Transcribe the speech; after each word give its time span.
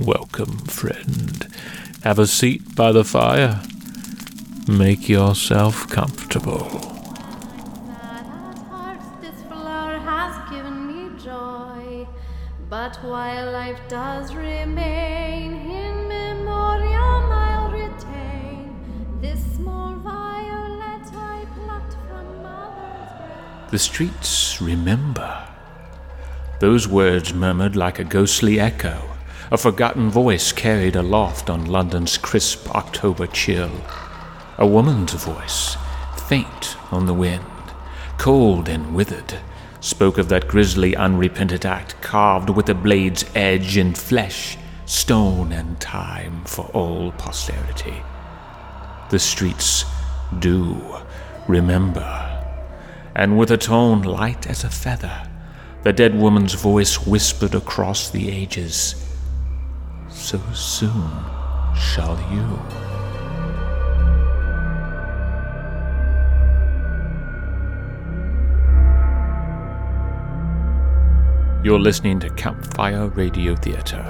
Welcome, 0.00 0.56
friend. 0.60 1.46
Have 2.02 2.18
a 2.18 2.26
seat 2.26 2.74
by 2.74 2.92
the 2.92 3.04
fire. 3.04 3.60
Make 4.66 5.06
yourself 5.06 5.86
comfortable. 5.90 6.66
That 7.86 8.24
at 8.24 8.58
heart 8.70 9.00
this 9.20 9.42
flower 9.42 9.98
has 9.98 10.50
given 10.50 10.86
me 10.86 11.22
joy. 11.22 12.08
But 12.70 12.96
while 13.04 13.52
life 13.52 13.78
does 13.88 14.34
remain, 14.34 15.52
in 15.70 16.08
memoriam 16.08 17.30
I'll 17.30 17.70
retain 17.70 18.74
this 19.20 19.40
small 19.56 19.94
violet 19.96 21.06
I 21.12 21.44
plucked 21.54 21.96
from 22.08 22.42
mother's 22.42 23.12
breast. 23.18 23.70
The 23.70 23.78
streets 23.78 24.60
remember. 24.62 25.48
Those 26.60 26.88
words 26.88 27.34
murmured 27.34 27.76
like 27.76 27.98
a 27.98 28.04
ghostly 28.04 28.58
echo, 28.58 29.11
a 29.52 29.58
forgotten 29.58 30.08
voice 30.08 30.50
carried 30.50 30.96
aloft 30.96 31.50
on 31.50 31.66
London's 31.66 32.16
crisp 32.16 32.74
October 32.74 33.26
chill. 33.26 33.70
A 34.56 34.66
woman's 34.66 35.12
voice, 35.12 35.76
faint 36.26 36.74
on 36.90 37.04
the 37.04 37.12
wind, 37.12 37.44
cold 38.16 38.66
and 38.66 38.94
withered, 38.94 39.34
spoke 39.78 40.16
of 40.16 40.30
that 40.30 40.48
grisly, 40.48 40.96
unrepentant 40.96 41.66
act 41.66 42.00
carved 42.00 42.48
with 42.48 42.66
a 42.70 42.74
blade's 42.74 43.26
edge 43.34 43.76
in 43.76 43.92
flesh, 43.92 44.56
stone, 44.86 45.52
and 45.52 45.78
time 45.78 46.42
for 46.46 46.64
all 46.72 47.12
posterity. 47.12 48.02
The 49.10 49.18
streets 49.18 49.84
do 50.38 50.80
remember 51.46 52.30
and 53.14 53.36
with 53.36 53.50
a 53.50 53.58
tone 53.58 54.00
light 54.00 54.46
as 54.46 54.64
a 54.64 54.70
feather, 54.70 55.28
the 55.82 55.92
dead 55.92 56.18
woman's 56.18 56.54
voice 56.54 57.06
whispered 57.06 57.54
across 57.54 58.08
the 58.08 58.30
ages 58.30 59.01
So 60.32 60.40
soon 60.54 61.10
shall 61.76 62.16
you. 62.32 62.58
You're 71.62 71.78
listening 71.78 72.18
to 72.20 72.30
Campfire 72.30 73.08
Radio 73.08 73.54
Theatre. 73.56 74.06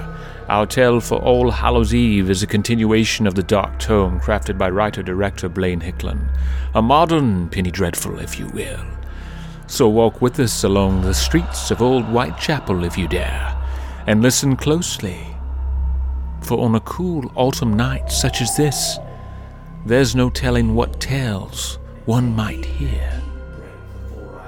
Our 0.47 0.65
tale 0.65 1.01
for 1.01 1.17
All 1.17 1.51
Hallows 1.51 1.93
Eve 1.93 2.29
is 2.29 2.41
a 2.41 2.47
continuation 2.47 3.27
of 3.27 3.35
the 3.35 3.43
dark 3.43 3.77
tome 3.77 4.21
crafted 4.21 4.57
by 4.57 4.69
writer 4.69 5.03
director 5.03 5.49
Blaine 5.49 5.81
Hicklin, 5.81 6.29
a 6.73 6.81
modern 6.81 7.49
Penny 7.49 7.69
Dreadful, 7.69 8.19
if 8.19 8.39
you 8.39 8.47
will. 8.47 8.85
So 9.67 9.89
walk 9.89 10.21
with 10.21 10.39
us 10.39 10.63
along 10.63 11.01
the 11.01 11.13
streets 11.13 11.69
of 11.69 11.81
Old 11.81 12.05
Whitechapel 12.05 12.85
if 12.85 12.97
you 12.97 13.09
dare, 13.09 13.61
and 14.07 14.21
listen 14.21 14.55
closely. 14.55 15.32
For 16.43 16.59
on 16.59 16.75
a 16.75 16.81
cool 16.81 17.31
autumn 17.35 17.75
night 17.75 18.11
such 18.11 18.41
as 18.41 18.55
this, 18.57 18.99
there's 19.85 20.13
no 20.15 20.29
telling 20.29 20.75
what 20.75 20.99
tales 20.99 21.79
one 22.05 22.35
might 22.35 22.65
hear. 22.65 23.21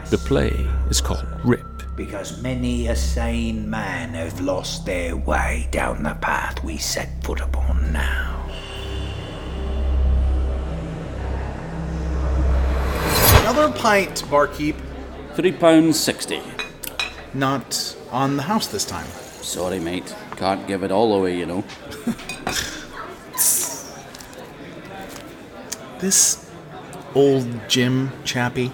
The 0.09 0.17
play 0.17 0.51
is 0.89 1.01
called 1.01 1.25
Rip. 1.43 1.65
because 1.95 2.41
many 2.41 2.87
a 2.87 2.95
sane 2.95 3.69
man 3.69 4.13
have 4.13 4.39
lost 4.41 4.85
their 4.85 5.15
way 5.15 5.67
down 5.71 6.03
the 6.03 6.15
path 6.15 6.63
we 6.63 6.77
set 6.77 7.23
foot 7.23 7.39
upon 7.39 7.91
now. 7.93 8.33
Another 13.41 13.71
pint, 13.71 14.29
barkeep. 14.29 14.75
Three 15.35 15.51
pounds 15.51 15.99
sixty. 15.99 16.41
Not 17.33 17.95
on 18.11 18.37
the 18.37 18.43
house 18.43 18.67
this 18.67 18.85
time. 18.85 19.07
Sorry, 19.41 19.79
mate. 19.79 20.15
Can't 20.37 20.67
give 20.67 20.83
it 20.83 20.91
all 20.91 21.13
away, 21.13 21.37
you 21.37 21.45
know. 21.45 21.63
This 25.99 26.51
old 27.15 27.69
Jim 27.69 28.11
chappie, 28.25 28.71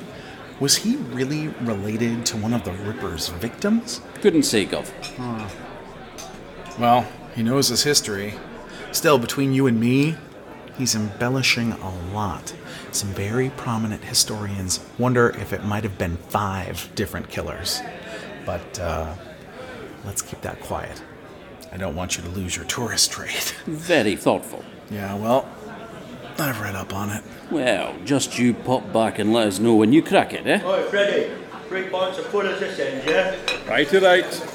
was 0.59 0.77
he 0.77 0.95
really 0.95 1.49
related 1.61 2.25
to 2.27 2.37
one 2.37 2.53
of 2.53 2.63
the 2.63 2.71
Ripper's 2.71 3.29
victims? 3.29 4.01
Couldn't 4.21 4.43
say, 4.43 4.65
Gov. 4.65 4.91
Well, 6.79 7.07
he 7.35 7.43
knows 7.43 7.67
his 7.67 7.83
history. 7.83 8.33
Still, 8.91 9.19
between 9.19 9.53
you 9.53 9.67
and 9.67 9.79
me, 9.79 10.15
he's 10.77 10.95
embellishing 10.95 11.73
a 11.73 12.13
lot. 12.13 12.53
Some 12.91 13.09
very 13.09 13.51
prominent 13.51 14.03
historians 14.03 14.79
wonder 14.97 15.29
if 15.29 15.53
it 15.53 15.63
might 15.63 15.83
have 15.83 15.97
been 15.97 16.17
five 16.17 16.89
different 16.95 17.29
killers. 17.29 17.81
But, 18.45 18.79
uh, 18.79 19.13
let's 20.03 20.21
keep 20.21 20.41
that 20.41 20.59
quiet. 20.59 21.01
I 21.71 21.77
don't 21.77 21.95
want 21.95 22.17
you 22.17 22.23
to 22.23 22.29
lose 22.29 22.55
your 22.55 22.65
tourist 22.65 23.11
trade. 23.11 23.31
Very 23.65 24.15
thoughtful. 24.15 24.63
yeah, 24.89 25.15
well, 25.15 25.47
I've 26.37 26.59
read 26.59 26.75
up 26.75 26.93
on 26.93 27.09
it. 27.09 27.23
Well, 27.49 27.95
just 28.03 28.37
you 28.39 28.53
pop 28.53 28.91
back 28.91 29.19
and 29.19 29.31
let 29.31 29.47
us 29.47 29.59
know 29.59 29.75
when 29.75 29.93
you 29.93 30.01
crack 30.01 30.33
it, 30.33 30.45
eh? 30.47 30.61
Oi, 30.65 30.83
Freddie, 30.89 31.31
three 31.67 31.87
pints 31.87 32.17
of 32.17 32.29
put 32.29 32.45
at 32.45 32.59
this 32.59 32.79
end, 32.79 33.07
yeah? 33.07 33.35
Right 33.69 33.91
right. 33.91 34.47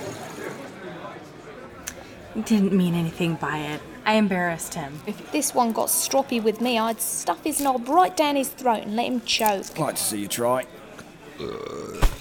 Didn't 2.44 2.72
mean 2.72 2.94
anything 2.94 3.36
by 3.36 3.58
it. 3.58 3.80
I 4.04 4.14
embarrassed 4.14 4.74
him. 4.74 5.00
If 5.06 5.32
this 5.32 5.54
one 5.54 5.72
got 5.72 5.88
stroppy 5.88 6.42
with 6.42 6.60
me, 6.60 6.78
I'd 6.78 7.00
stuff 7.00 7.42
his 7.44 7.60
knob 7.60 7.88
right 7.88 8.16
down 8.16 8.36
his 8.36 8.48
throat 8.50 8.82
and 8.82 8.94
let 8.94 9.06
him 9.06 9.20
choke. 9.22 9.78
Like 9.78 9.96
to 9.96 10.02
see 10.02 10.20
you 10.20 10.28
try. 10.28 10.66
How'd 11.38 12.15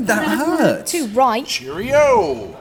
that 0.00 0.38
hurt? 0.38 0.86
Too 0.86 1.06
right. 1.08 1.46
Cheerio! 1.46 2.56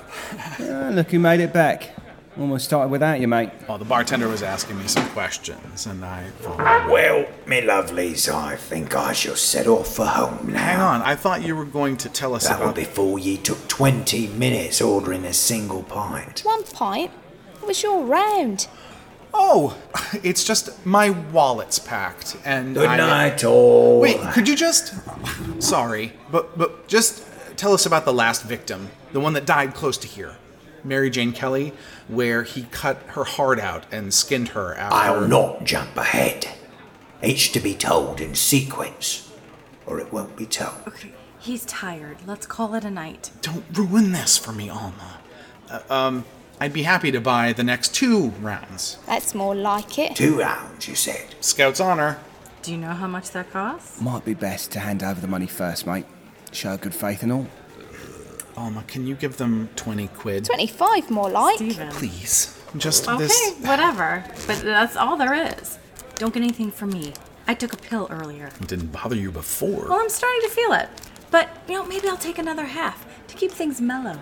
Ah, 0.59 0.90
look 0.94 1.12
who 1.12 1.19
made 1.19 1.40
it 1.40 1.53
back. 1.53 1.91
Almost 2.38 2.66
started 2.66 2.90
without 2.91 3.22
you, 3.22 3.30
mate. 3.30 3.50
Well, 3.68 3.78
the 3.78 3.86
bartender 3.86 4.28
was 4.28 4.44
asking 4.44 4.78
me 4.78 4.88
some 4.88 5.08
questions, 5.12 5.85
and 5.85 6.03
I 6.03 6.28
thought, 6.41 6.58
Well, 6.90 7.25
me 7.47 7.62
lovelies, 7.62 8.28
I 8.28 8.58
think 8.58 8.94
I 8.94 9.14
shall 9.14 9.38
set 9.38 9.68
off 9.68 9.96
for 9.96 10.06
home 10.06 10.52
now. 10.52 10.59
hang 10.59 10.81
on, 10.81 11.02
I 11.03 11.16
thought 11.16 11.44
you 11.44 11.56
were 11.56 11.64
going 11.64 11.96
to 11.97 12.09
tell 12.09 12.35
us 12.35 12.44
That 12.47 12.59
was 12.59 12.64
about 12.72 12.75
before 12.75 13.19
ye 13.19 13.38
took 13.38 13.66
20 13.69 14.28
minutes 14.28 14.81
ordering 14.81 15.24
a 15.24 15.31
single 15.31 15.84
pint. 15.84 16.41
One 16.41 16.64
pint? 16.64 17.12
It 17.62 17.68
was 17.68 17.81
your 17.81 18.03
round. 18.03 18.68
Oh, 19.38 19.78
it's 20.23 20.44
just 20.46 20.85
my 20.85 21.09
wallet's 21.09 21.78
packed, 21.78 22.38
and 22.46 22.73
Good 22.73 22.88
I- 22.88 22.97
night, 22.97 23.44
all. 23.44 24.00
Wait, 24.00 24.19
could 24.34 24.47
you 24.47 24.56
just? 24.56 24.94
Sorry, 25.59 26.13
but 26.31 26.57
but 26.57 26.88
just 26.88 27.23
tell 27.57 27.73
us 27.73 27.85
about 27.85 28.06
the 28.06 28.13
last 28.13 28.44
victim, 28.44 28.90
the 29.12 29.19
one 29.19 29.34
that 29.34 29.46
died 29.46 29.73
close 29.73 29.97
to 30.00 30.07
here, 30.07 30.35
Mary 30.84 31.09
Jane 31.09 31.34
Kelly, 31.34 31.73
where 32.07 32.44
he 32.44 32.63
cut 32.72 32.97
her 33.07 33.23
heart 33.25 33.59
out 33.59 33.85
and 33.91 34.13
skinned 34.13 34.50
her 34.50 34.73
after. 34.75 34.96
I'll 34.96 35.28
not 35.28 35.63
jump 35.66 35.96
ahead. 35.97 36.47
Each 37.23 37.52
to 37.53 37.59
be 37.59 37.73
told 37.73 38.22
in 38.22 38.35
sequence, 38.35 39.31
or 39.85 40.00
it 40.00 40.13
won't 40.13 40.35
be 40.38 40.46
told. 40.46 40.75
Okay, 40.88 41.12
he's 41.40 41.66
tired. 41.66 42.17
Let's 42.25 42.46
call 42.46 42.73
it 42.75 42.85
a 42.85 42.91
night. 42.91 43.31
Don't 43.41 43.66
ruin 43.73 44.12
this 44.12 44.38
for 44.38 44.52
me, 44.53 44.69
Alma. 44.69 45.19
Uh, 45.69 45.79
um, 45.90 46.25
I'd 46.59 46.73
be 46.73 46.83
happy 46.83 47.11
to 47.11 47.19
buy 47.19 47.51
the 47.53 47.63
next 47.63 47.93
two 47.93 48.29
rounds. 48.41 48.97
That's 49.05 49.35
more 49.35 49.53
like 49.55 49.99
it. 49.99 50.16
Two 50.16 50.39
rounds, 50.39 50.88
you 50.88 50.95
said. 50.95 51.35
Scout's 51.41 51.79
honor. 51.79 52.17
Do 52.61 52.71
you 52.71 52.77
know 52.77 52.93
how 52.93 53.07
much 53.07 53.31
that 53.31 53.51
costs? 53.51 54.01
Might 54.01 54.25
be 54.25 54.33
best 54.33 54.71
to 54.71 54.79
hand 54.79 55.03
over 55.03 55.19
the 55.19 55.27
money 55.27 55.47
first, 55.47 55.85
mate. 55.85 56.05
Show 56.51 56.77
good 56.77 56.95
faith 56.95 57.21
and 57.23 57.31
all. 57.31 57.47
Alma, 58.57 58.83
can 58.88 59.05
you 59.05 59.16
give 59.16 59.35
them 59.38 59.67
twenty 59.75 60.07
quid, 60.07 60.45
25 60.45 61.11
more 61.11 61.29
like. 61.29 61.57
Steven. 61.57 61.89
please? 61.89 62.57
Just 62.77 63.07
Okay, 63.07 63.17
this. 63.23 63.51
Okay, 63.51 63.67
whatever. 63.67 64.23
But 64.47 64.61
that's 64.63 64.95
all 64.95 65.17
there 65.17 65.33
is. 65.59 65.77
Don't 66.16 66.33
get 66.33 66.41
anything 66.41 66.72
from 66.72 66.91
me. 66.91 67.13
I 67.47 67.53
took 67.53 67.73
a 67.73 67.77
pill 67.77 68.07
earlier. 68.09 68.47
It 68.61 68.67
didn't 68.67 68.87
bother 68.93 69.16
you 69.16 69.29
before. 69.31 69.87
Well, 69.89 69.99
I'm 69.99 70.09
starting 70.09 70.41
to 70.41 70.49
feel 70.49 70.72
it. 70.73 70.89
But, 71.31 71.49
you 71.67 71.75
know, 71.75 71.85
maybe 71.85 72.07
I'll 72.07 72.17
take 72.17 72.37
another 72.37 72.63
half 72.66 73.05
to 73.27 73.35
keep 73.35 73.51
things 73.51 73.81
mellow. 73.81 74.17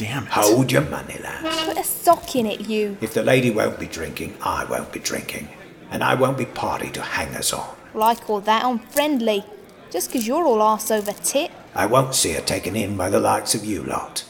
Damn 0.00 0.22
it. 0.22 0.30
Hold 0.30 0.72
your 0.72 0.80
money, 0.80 1.18
lads. 1.22 1.64
Put 1.66 1.76
a 1.76 1.84
sock 1.84 2.34
in 2.34 2.46
it, 2.46 2.62
you. 2.62 2.96
If 3.02 3.12
the 3.12 3.22
lady 3.22 3.50
won't 3.50 3.78
be 3.78 3.84
drinking, 3.84 4.34
I 4.42 4.64
won't 4.64 4.92
be 4.92 4.98
drinking. 4.98 5.50
And 5.90 6.02
I 6.02 6.14
won't 6.14 6.38
be 6.38 6.46
party 6.46 6.88
to 6.92 7.02
hangers 7.02 7.52
on. 7.52 7.76
Like 7.92 8.30
all 8.30 8.40
that, 8.40 8.64
I'm 8.64 8.78
friendly. 8.78 9.44
Just 9.90 10.10
'cause 10.10 10.26
you're 10.26 10.46
all 10.46 10.62
arse 10.62 10.90
over 10.90 11.12
tit. 11.12 11.50
I 11.74 11.84
won't 11.84 12.14
see 12.14 12.32
her 12.32 12.40
taken 12.40 12.76
in 12.76 12.96
by 12.96 13.10
the 13.10 13.20
likes 13.20 13.54
of 13.54 13.62
you 13.62 13.82
lot. 13.82 14.24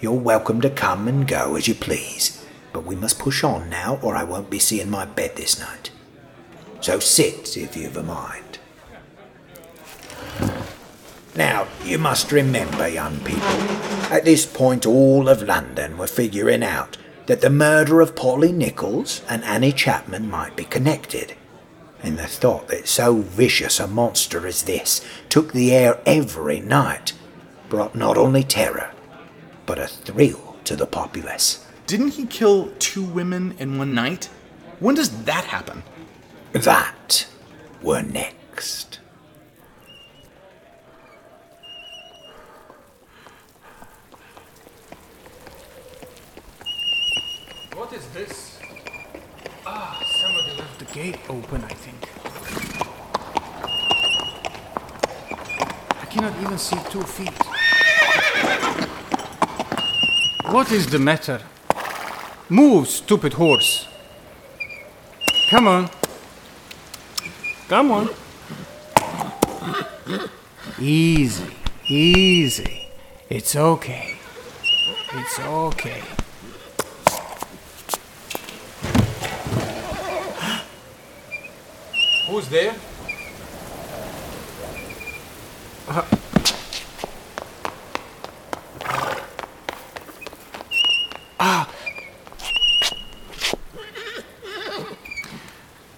You're 0.00 0.12
welcome 0.12 0.60
to 0.60 0.70
come 0.70 1.08
and 1.08 1.26
go 1.26 1.56
as 1.56 1.66
you 1.66 1.74
please, 1.74 2.44
but 2.72 2.86
we 2.86 2.94
must 2.94 3.18
push 3.18 3.42
on 3.42 3.68
now, 3.68 3.98
or 4.02 4.14
I 4.14 4.22
won't 4.22 4.48
be 4.48 4.60
seeing 4.60 4.90
my 4.90 5.06
bed 5.06 5.34
this 5.34 5.58
night. 5.58 5.90
So 6.80 7.00
sit 7.00 7.56
if 7.56 7.76
you've 7.76 7.96
a 7.96 8.04
mind. 8.04 8.58
Now, 11.36 11.68
you 11.84 11.98
must 11.98 12.32
remember, 12.32 12.88
young 12.88 13.18
people, 13.20 13.42
at 14.10 14.24
this 14.24 14.44
point 14.46 14.84
all 14.84 15.28
of 15.28 15.42
London 15.42 15.96
were 15.96 16.06
figuring 16.06 16.64
out 16.64 16.96
that 17.26 17.40
the 17.40 17.50
murder 17.50 18.00
of 18.00 18.16
Polly 18.16 18.50
Nichols 18.50 19.22
and 19.28 19.44
Annie 19.44 19.72
Chapman 19.72 20.28
might 20.28 20.56
be 20.56 20.64
connected. 20.64 21.34
And 22.02 22.18
the 22.18 22.26
thought 22.26 22.68
that 22.68 22.88
so 22.88 23.18
vicious 23.18 23.78
a 23.78 23.86
monster 23.86 24.46
as 24.46 24.64
this 24.64 25.06
took 25.28 25.52
the 25.52 25.72
air 25.72 26.00
every 26.04 26.60
night 26.60 27.12
brought 27.68 27.94
not 27.94 28.16
only 28.16 28.42
terror, 28.42 28.90
but 29.66 29.78
a 29.78 29.86
thrill 29.86 30.56
to 30.64 30.74
the 30.74 30.86
populace. 30.86 31.64
Didn't 31.86 32.14
he 32.14 32.26
kill 32.26 32.72
two 32.78 33.04
women 33.04 33.54
in 33.58 33.78
one 33.78 33.94
night? 33.94 34.28
When 34.80 34.96
does 34.96 35.24
that 35.24 35.44
happen? 35.44 35.84
That 36.52 37.28
were 37.82 38.02
next. 38.02 38.89
This? 48.12 48.58
Ah, 49.66 50.02
somebody 50.20 50.56
left 50.58 50.78
the 50.78 50.84
gate 50.86 51.18
open, 51.28 51.64
I 51.64 51.74
think. 51.74 52.08
I 56.00 56.06
cannot 56.06 56.40
even 56.40 56.58
see 56.58 56.78
two 56.90 57.02
feet. 57.02 57.32
What 60.52 60.72
is 60.72 60.88
the 60.88 60.98
matter? 60.98 61.40
Move, 62.48 62.88
stupid 62.88 63.34
horse. 63.34 63.86
Come 65.50 65.68
on. 65.68 65.90
Come 67.68 67.92
on. 67.92 68.08
Easy, 70.80 71.54
easy. 71.86 72.88
It's 73.28 73.54
okay. 73.54 74.16
It's 75.12 75.38
okay. 75.38 76.02
Who's 82.30 82.48
there? 82.48 82.76
Uh, 85.88 86.06
ah. 91.40 91.68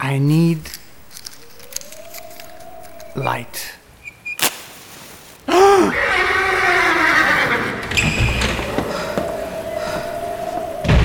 I 0.00 0.18
need 0.18 0.60
light. 3.14 3.74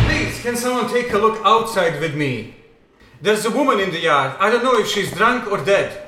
Please, 0.07 0.41
can 0.41 0.55
someone 0.55 0.87
take 0.89 1.11
a 1.11 1.17
look 1.17 1.41
outside 1.43 1.99
with 1.99 2.15
me? 2.15 2.53
There's 3.21 3.45
a 3.45 3.51
woman 3.51 3.79
in 3.79 3.91
the 3.91 3.99
yard. 3.99 4.35
I 4.39 4.51
don't 4.51 4.63
know 4.63 4.77
if 4.77 4.87
she's 4.87 5.11
drunk 5.11 5.51
or 5.51 5.63
dead. 5.63 6.03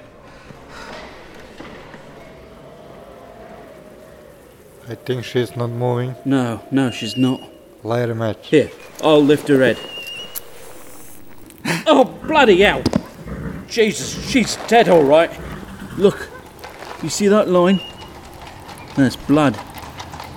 I 4.88 4.96
think 4.96 5.24
she's 5.24 5.56
not 5.56 5.70
moving. 5.70 6.16
No, 6.26 6.62
no, 6.72 6.92
she's 6.92 7.16
not. 7.18 7.42
Light 7.84 8.10
a 8.10 8.16
match. 8.16 8.48
Here, 8.48 8.72
I'll 9.04 9.24
lift 9.24 9.48
her 9.48 9.60
head. 9.60 9.78
oh, 11.88 12.06
bloody 12.24 12.62
hell! 12.62 12.84
Jesus, 13.68 14.28
she's 14.30 14.56
dead, 14.68 14.90
all 14.90 15.04
right. 15.04 15.32
Look, 15.98 16.28
you 17.04 17.10
see 17.10 17.28
that 17.28 17.48
line? 17.48 17.80
That's 18.96 19.16
blood. 19.16 19.60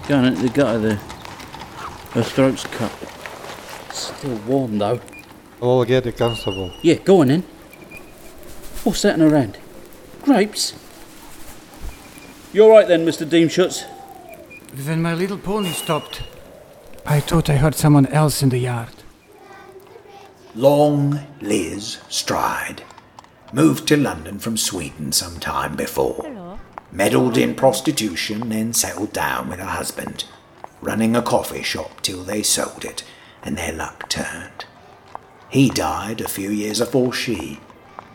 Going 0.06 0.26
into 0.26 0.42
the 0.42 0.48
gutter 0.50 0.78
there. 0.78 1.00
Her 2.12 2.22
throat's 2.22 2.64
cut. 2.64 2.92
Still 3.90 4.36
warm, 4.46 4.78
though. 4.78 5.00
Oh, 5.62 5.78
I'll 5.78 5.84
get 5.84 6.02
the 6.02 6.10
constable. 6.10 6.72
Yeah, 6.82 6.94
go 6.94 7.20
on 7.20 7.28
then. 7.28 7.42
What's 8.82 9.02
that 9.02 9.14
in 9.14 9.20
her 9.20 9.36
hand? 9.36 9.58
Grapes? 10.22 10.74
You're 12.52 12.68
right 12.68 12.88
then, 12.88 13.06
Mr. 13.06 13.24
Diemschutz? 13.24 13.84
When 14.84 15.00
my 15.00 15.14
little 15.14 15.38
pony 15.38 15.70
stopped, 15.70 16.24
I 17.06 17.20
thought 17.20 17.48
I 17.48 17.58
heard 17.58 17.76
someone 17.76 18.06
else 18.06 18.42
in 18.42 18.48
the 18.48 18.58
yard. 18.58 18.88
Long 20.56 21.20
Liz 21.40 21.98
Stride 22.08 22.82
moved 23.52 23.86
to 23.86 23.96
London 23.96 24.40
from 24.40 24.56
Sweden 24.56 25.12
some 25.12 25.38
time 25.38 25.76
before. 25.76 26.58
Meddled 26.90 27.38
in 27.38 27.54
prostitution, 27.54 28.48
then 28.48 28.72
settled 28.72 29.12
down 29.12 29.48
with 29.48 29.60
her 29.60 29.64
husband, 29.64 30.24
running 30.80 31.14
a 31.14 31.22
coffee 31.22 31.62
shop 31.62 32.00
till 32.00 32.24
they 32.24 32.42
sold 32.42 32.84
it 32.84 33.04
and 33.44 33.56
their 33.56 33.72
luck 33.72 34.08
turned. 34.08 34.64
He 35.52 35.68
died 35.68 36.22
a 36.22 36.28
few 36.28 36.50
years 36.50 36.78
before 36.78 37.12
she, 37.12 37.60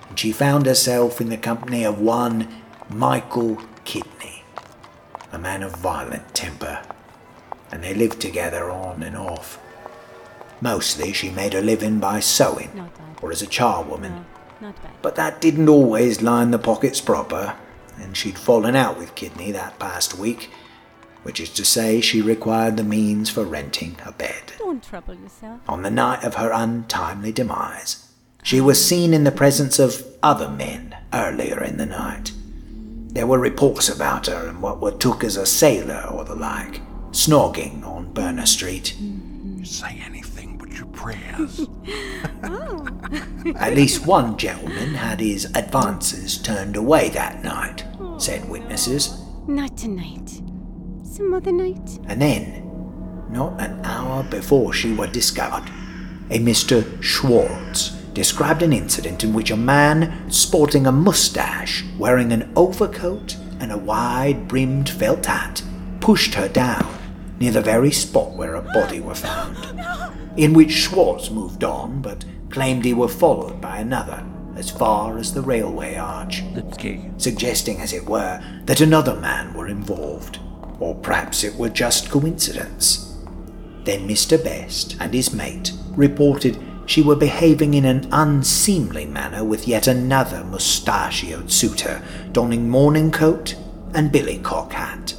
and 0.10 0.18
she 0.18 0.31
found 0.31 0.66
herself 0.66 1.22
in 1.22 1.30
the 1.30 1.38
company 1.38 1.86
of 1.86 2.01
one 2.01 2.48
Michael 2.89 3.62
Kidney, 3.86 4.44
a 5.31 5.38
man 5.38 5.62
of 5.62 5.75
violent 5.75 6.34
temper, 6.34 6.81
and 7.72 7.84
they 7.84 7.94
lived 7.94 8.19
together 8.19 8.72
on 8.72 9.04
and 9.04 9.16
off. 9.16 9.60
Mostly 10.62 11.13
she 11.13 11.30
made 11.30 11.54
her 11.54 11.62
living 11.62 12.00
by 12.00 12.22
sewing 12.22 12.89
or 13.22 13.31
as 13.31 13.44
a 13.44 13.48
charwoman, 13.48 14.25
bad. 14.60 14.74
but 15.04 15.16
that 15.16 15.39
didn't 15.39 15.69
always 15.69 16.24
line 16.24 16.50
the 16.50 16.57
pockets 16.57 17.00
proper, 17.00 17.56
and 18.00 18.18
she'd 18.18 18.39
fallen 18.39 18.75
out 18.75 18.98
with 18.98 19.13
Kidney 19.13 19.51
that 19.51 19.78
past 19.78 20.18
week, 20.18 20.50
which 21.27 21.41
is 21.41 21.50
to 21.50 21.65
say 21.65 22.00
she 22.00 22.21
required 22.21 22.77
the 22.77 22.83
means 22.85 23.29
for 23.29 23.44
renting 23.44 23.97
a 24.06 24.13
bed. 24.13 24.53
Don't 24.59 24.81
trouble 24.81 25.13
yourself. 25.13 25.59
On 25.68 25.81
the 25.81 25.91
night 25.91 26.24
of 26.24 26.35
her 26.35 26.51
untimely 26.53 27.33
demise, 27.33 28.09
she 28.44 28.62
was 28.62 28.83
seen 28.83 29.13
in 29.13 29.25
the 29.25 29.31
presence 29.33 29.77
of 29.77 30.06
other 30.24 30.47
men 30.47 30.95
earlier 31.12 31.62
in 31.62 31.75
the 31.75 31.85
night. 31.85 32.31
There 33.12 33.27
were 33.27 33.39
reports 33.39 33.89
about 33.89 34.27
her 34.27 34.47
and 34.47 34.62
what 34.62 34.79
were 34.79 34.94
took 34.94 35.21
as 35.25 35.35
a 35.35 35.45
sailor 35.45 36.07
or 36.09 36.24
the 36.24 36.33
like, 36.33 36.79
snogging 37.12 37.85
on 37.85 38.13
Berner 38.13 38.45
Street. 38.45 38.95
Say 39.63 40.01
anything 40.06 40.57
but 40.57 40.71
your 40.71 40.88
prayers. 40.88 41.68
Oh. 42.44 42.85
At 43.56 43.74
least 43.74 44.06
one 44.06 44.38
gentleman 44.38 44.94
had 44.94 45.19
his 45.19 45.45
advances 45.56 46.38
turned 46.38 46.75
away 46.75 47.09
that 47.09 47.44
night, 47.44 47.83
said 48.18 48.47
witnesses. 48.47 49.19
Not 49.47 49.75
tonight. 49.77 50.41
Some 51.18 51.34
other 51.34 51.52
night. 51.52 51.98
And 52.06 52.22
then, 52.22 53.25
not 53.31 53.60
an 53.60 53.84
hour 53.84 54.22
before 54.22 54.72
she 54.72 54.94
was 54.94 55.10
discovered, 55.10 55.68
a 56.30 56.38
Mr. 56.38 57.02
Schwartz 57.02 57.90
described 58.14 58.62
an 58.62 58.72
incident 58.72 59.24
in 59.24 59.34
which 59.34 59.50
a 59.50 59.58
man 59.58 60.30
sporting 60.30 60.86
a 60.86 60.92
mustache, 60.92 61.84
wearing 61.98 62.31
an 62.31 62.54
overcoat 62.56 63.36
and 63.60 63.72
a 63.72 63.78
wide 63.80 64.48
brimmed 64.48 64.90
felt 64.92 65.25
hat, 65.25 65.64
pushed 66.02 66.36
her 66.36 66.48
down 66.48 66.96
near 67.40 67.52
the 67.52 67.62
very 67.62 67.90
spot 67.92 68.34
where 68.34 68.52
her 68.52 68.72
body 68.72 69.00
was 69.00 69.20
found. 69.22 69.58
In 70.38 70.53
which 70.53 70.72
Schwartz 70.72 71.32
moved 71.32 71.63
on, 71.63 72.00
but 72.00 72.25
claimed 72.51 72.86
he 72.86 72.94
were 72.94 73.08
followed 73.08 73.60
by 73.60 73.80
another 73.80 74.24
as 74.56 74.70
far 74.70 75.18
as 75.18 75.34
the 75.34 75.41
railway 75.41 75.96
arch, 75.96 76.44
suggesting, 77.18 77.80
as 77.82 77.91
it 77.91 78.06
were, 78.06 78.39
that 78.65 78.82
another 78.82 79.15
man 79.15 79.56
were 79.56 79.68
involved, 79.68 80.38
or 80.79 80.96
perhaps 80.96 81.43
it 81.43 81.55
were 81.55 81.69
just 81.69 82.10
coincidence. 82.10 83.15
Then 83.84 84.07
Mr. 84.07 84.41
Best 84.43 84.98
and 85.00 85.13
his 85.13 85.34
mate 85.34 85.72
reported 85.91 86.62
she 86.86 87.01
were 87.01 87.15
behaving 87.15 87.74
in 87.74 87.86
an 87.86 88.07
unseemly 88.12 89.05
manner 89.05 89.43
with 89.43 89.67
yet 89.67 89.88
another 89.88 90.43
mustachioed 90.43 91.51
suitor, 91.51 92.01
donning 92.31 92.69
morning 92.69 93.12
coat 93.12 93.55
and 93.93 94.12
billycock 94.12 94.72
hat. 94.72 95.13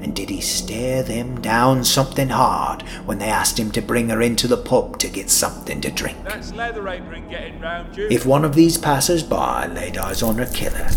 And 0.00 0.14
did 0.16 0.30
he 0.30 0.40
stare 0.40 1.02
them 1.02 1.40
down 1.40 1.84
something 1.84 2.28
hard 2.28 2.82
when 3.06 3.18
they 3.18 3.28
asked 3.28 3.58
him 3.58 3.70
to 3.70 3.80
bring 3.80 4.08
her 4.08 4.20
into 4.20 4.48
the 4.48 4.56
pub 4.56 4.98
to 4.98 5.08
get 5.08 5.30
something 5.30 5.80
to 5.80 5.90
drink? 5.90 6.18
That's 6.24 6.52
leather 6.52 6.86
apron 6.88 7.28
getting 7.30 7.60
round 7.60 7.96
you. 7.96 8.08
If 8.10 8.26
one 8.26 8.44
of 8.44 8.54
these 8.54 8.76
passers 8.76 9.22
by 9.22 9.66
laid 9.68 9.96
eyes 9.96 10.22
on 10.22 10.38
her 10.38 10.46
killer, 10.46 10.90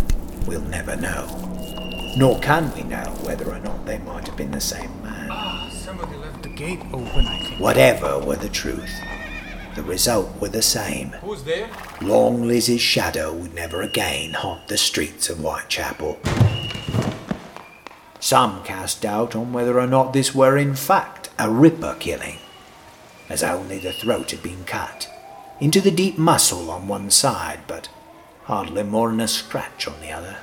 we'll 0.48 0.62
never 0.62 0.96
know. 0.96 1.55
Nor 2.18 2.40
can 2.40 2.74
we 2.74 2.84
know 2.84 3.14
whether 3.24 3.52
or 3.52 3.60
not 3.60 3.86
they 3.86 3.98
might 3.98 4.26
have 4.28 4.38
been 4.38 4.52
the 4.52 4.62
same 4.62 5.02
man. 5.04 5.28
Ah, 5.30 5.70
somebody 5.70 6.16
left 6.16 6.44
the 6.44 6.50
gate 6.50 6.80
open, 6.94 7.28
I 7.28 7.40
think. 7.40 7.60
Whatever 7.60 8.20
were 8.20 8.38
the 8.38 8.48
truth, 8.48 8.94
the 9.76 9.84
result 9.84 10.40
were 10.40 10.48
the 10.48 10.62
same. 10.62 11.10
Who's 11.22 11.44
there? 11.44 11.70
Long 12.02 12.48
Liz's 12.48 12.80
shadow 12.80 13.34
would 13.34 13.54
never 13.54 13.82
again 13.82 14.32
haunt 14.32 14.70
the 14.70 14.78
streets 14.78 15.30
of 15.30 15.40
Whitechapel. 15.40 16.18
Some 18.22 18.64
cast 18.64 19.02
doubt 19.02 19.36
on 19.36 19.52
whether 19.52 19.78
or 19.78 19.86
not 19.88 20.14
this 20.14 20.34
were 20.34 20.58
in 20.58 20.74
fact 20.74 21.30
a 21.38 21.50
ripper 21.52 21.98
killing, 22.00 22.38
as 23.28 23.44
only 23.44 23.78
the 23.78 23.92
throat 23.92 24.32
had 24.32 24.42
been 24.42 24.64
cut 24.64 25.10
into 25.60 25.82
the 25.82 25.92
deep 25.92 26.18
muscle 26.18 26.72
on 26.72 26.88
one 26.88 27.12
side, 27.12 27.60
but 27.68 27.90
hardly 28.44 28.84
more 28.84 29.10
than 29.10 29.20
a 29.20 29.28
scratch 29.28 29.86
on 29.88 30.00
the 30.00 30.12
other. 30.12 30.38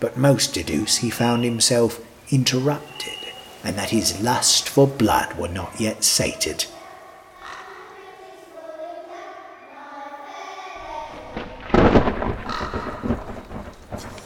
But 0.00 0.16
most 0.16 0.54
deduce 0.54 0.96
he 0.96 1.10
found 1.10 1.44
himself 1.44 2.00
interrupted, 2.30 3.18
and 3.62 3.76
that 3.76 3.90
his 3.90 4.20
lust 4.22 4.68
for 4.68 4.86
blood 4.86 5.38
were 5.38 5.48
not 5.48 5.78
yet 5.78 6.02
sated. 6.02 6.64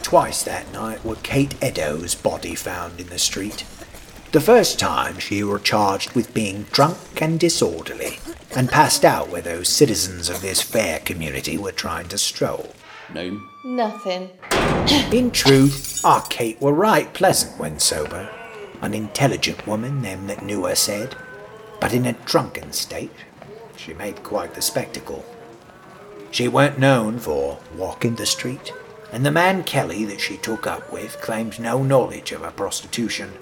Twice 0.02 0.45
that 0.45 0.73
night 0.73 1.04
were 1.04 1.16
Kate 1.16 1.57
Eddowes' 1.61 2.14
body 2.14 2.54
found 2.54 3.00
in 3.00 3.09
the 3.09 3.19
street. 3.19 3.64
The 4.31 4.40
first 4.40 4.78
time 4.78 5.19
she 5.19 5.43
were 5.43 5.59
charged 5.59 6.12
with 6.12 6.35
being 6.35 6.66
drunk 6.71 7.21
and 7.21 7.40
disorderly, 7.40 8.21
and 8.54 8.71
passed 8.71 9.04
out 9.04 9.28
where 9.28 9.43
those 9.43 9.69
citizens 9.69 10.28
of 10.28 10.40
this 10.40 10.62
fair 10.62 11.00
community 11.00 11.59
were 11.59 11.73
trying 11.73 12.07
to 12.09 12.19
stroll. 12.19 12.75
Name? 13.12 13.49
Nothing. 13.64 14.30
In 15.12 15.30
truth, 15.30 16.04
our 16.04 16.23
Kate 16.23 16.61
were 16.61 16.73
right 16.73 17.12
pleasant 17.12 17.58
when 17.58 17.78
sober. 17.78 18.28
An 18.80 18.94
intelligent 18.94 19.66
woman, 19.66 20.02
them 20.02 20.26
that 20.26 20.44
knew 20.44 20.64
her 20.64 20.75
said. 20.75 21.16
But 21.80 21.92
in 21.92 22.06
a 22.06 22.12
drunken 22.12 22.73
state, 22.73 23.11
she 23.76 23.94
made 23.94 24.23
quite 24.23 24.54
the 24.54 24.62
spectacle. 24.62 25.25
She 26.30 26.49
weren't 26.49 26.78
known 26.78 27.18
for 27.18 27.58
walking 27.76 28.16
the 28.16 28.26
street, 28.26 28.73
and 29.12 29.25
the 29.25 29.30
man 29.30 29.62
Kelly 29.64 30.04
that 30.06 30.20
she 30.20 30.37
took 30.37 30.66
up 30.66 30.92
with 30.92 31.20
claims 31.20 31.58
no 31.58 31.82
knowledge 31.82 32.32
of 32.32 32.40
her 32.40 32.50
prostitution. 32.50 33.32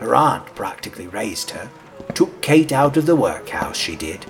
Her 0.00 0.14
aunt 0.14 0.54
practically 0.54 1.06
raised 1.06 1.50
her, 1.50 1.70
took 2.14 2.42
Kate 2.42 2.72
out 2.72 2.96
of 2.96 3.06
the 3.06 3.16
workhouse, 3.16 3.76
she 3.76 3.96
did, 3.96 4.26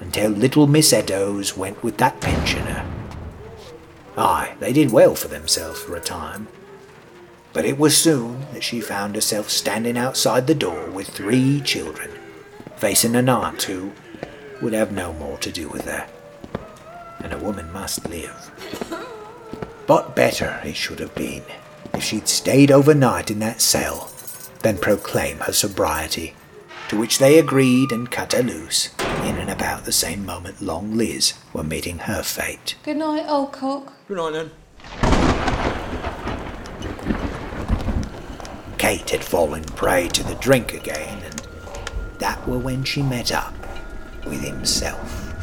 until 0.00 0.30
little 0.30 0.66
Miss 0.66 0.92
Eddowes 0.92 1.56
went 1.56 1.82
with 1.84 1.98
that 1.98 2.20
pensioner. 2.20 2.95
Aye, 4.16 4.54
they 4.60 4.72
did 4.72 4.90
well 4.92 5.14
for 5.14 5.28
themselves 5.28 5.80
for 5.80 5.94
a 5.94 6.00
time. 6.00 6.48
But 7.52 7.64
it 7.64 7.78
was 7.78 7.96
soon 7.96 8.46
that 8.52 8.64
she 8.64 8.80
found 8.80 9.14
herself 9.14 9.50
standing 9.50 9.98
outside 9.98 10.46
the 10.46 10.54
door 10.54 10.90
with 10.90 11.08
three 11.08 11.60
children, 11.60 12.10
facing 12.76 13.14
an 13.14 13.28
aunt 13.28 13.62
who 13.64 13.92
would 14.62 14.72
have 14.72 14.92
no 14.92 15.12
more 15.12 15.36
to 15.38 15.52
do 15.52 15.68
with 15.68 15.84
her. 15.84 16.06
And 17.20 17.32
a 17.32 17.38
woman 17.38 17.70
must 17.72 18.08
live. 18.08 18.50
But 19.86 20.16
better 20.16 20.60
it 20.64 20.76
should 20.76 20.98
have 21.00 21.14
been 21.14 21.42
if 21.94 22.02
she'd 22.02 22.28
stayed 22.28 22.70
overnight 22.70 23.30
in 23.30 23.38
that 23.40 23.60
cell 23.60 24.10
than 24.62 24.78
proclaim 24.78 25.38
her 25.38 25.52
sobriety, 25.52 26.34
to 26.88 26.98
which 26.98 27.18
they 27.18 27.38
agreed 27.38 27.92
and 27.92 28.10
cut 28.10 28.32
her 28.32 28.42
loose 28.42 28.90
in 29.26 29.36
and 29.38 29.50
about 29.50 29.84
the 29.84 29.92
same 29.92 30.24
moment 30.24 30.62
Long 30.62 30.96
Liz 30.96 31.34
were 31.52 31.64
meeting 31.64 31.98
her 31.98 32.22
fate. 32.22 32.76
Good 32.84 32.96
night, 32.96 33.26
old 33.28 33.52
cock. 33.52 33.92
Good 34.06 34.18
night 34.18 34.32
then. 34.32 34.50
Kate 38.78 39.10
had 39.10 39.24
fallen 39.24 39.64
prey 39.64 40.06
to 40.08 40.22
the 40.22 40.36
drink 40.36 40.72
again, 40.74 41.22
and 41.24 41.42
that 42.20 42.46
were 42.46 42.58
when 42.58 42.84
she 42.84 43.02
met 43.02 43.32
up 43.32 43.54
with 44.24 44.42
himself. 44.42 45.34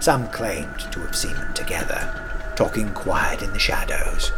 Some 0.00 0.28
claimed 0.28 0.80
to 0.92 1.00
have 1.00 1.16
seen 1.16 1.34
them 1.34 1.52
together, 1.52 2.52
talking 2.56 2.88
quiet 2.94 3.42
in 3.42 3.52
the 3.52 3.58
shadows, 3.58 4.32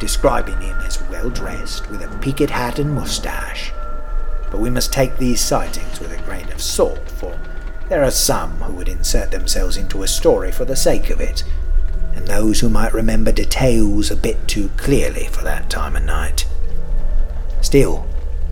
describing 0.00 0.60
him 0.60 0.78
as 0.78 1.02
well 1.10 1.28
dressed 1.28 1.90
with 1.90 2.02
a 2.02 2.18
peaked 2.18 2.50
hat 2.50 2.78
and 2.78 2.94
moustache. 2.94 3.72
But 4.50 4.60
we 4.60 4.70
must 4.70 4.92
take 4.92 5.16
these 5.16 5.40
sightings 5.40 6.00
with 6.00 6.12
a 6.12 6.22
grain 6.22 6.50
of 6.52 6.62
salt, 6.62 7.10
for 7.10 7.38
there 7.88 8.04
are 8.04 8.10
some 8.10 8.52
who 8.62 8.74
would 8.74 8.88
insert 8.88 9.30
themselves 9.30 9.76
into 9.76 10.02
a 10.02 10.08
story 10.08 10.52
for 10.52 10.64
the 10.64 10.76
sake 10.76 11.10
of 11.10 11.20
it, 11.20 11.44
and 12.14 12.26
those 12.26 12.60
who 12.60 12.68
might 12.68 12.94
remember 12.94 13.32
details 13.32 14.10
a 14.10 14.16
bit 14.16 14.48
too 14.48 14.70
clearly 14.76 15.26
for 15.26 15.44
that 15.44 15.70
time 15.70 15.96
of 15.96 16.04
night. 16.04 16.46
Still, 17.60 18.06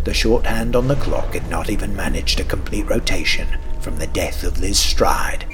the 0.05 0.15
shorthand 0.15 0.77
on 0.77 0.89
the 0.89 0.97
clock 0.97 1.35
had 1.35 1.49
not 1.49 1.71
even 1.71 1.97
managed 1.97 2.39
a 2.39 2.45
complete 2.45 2.87
rotation 2.87 3.49
from 3.81 3.97
the 3.97 4.07
death 4.07 4.45
of 4.45 4.61
Liz 4.61 4.79
Stride 4.79 5.47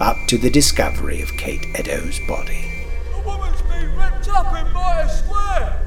up 0.00 0.16
to 0.28 0.36
the 0.36 0.50
discovery 0.50 1.22
of 1.22 1.30
Kate 1.38 1.64
Eddowes' 1.74 2.20
body. 2.28 2.86
The 3.12 3.22
woman's 3.24 3.62
been 3.62 3.96
ripped 3.96 4.28
up 4.28 4.54
in 4.54 5.08
square. 5.08 5.85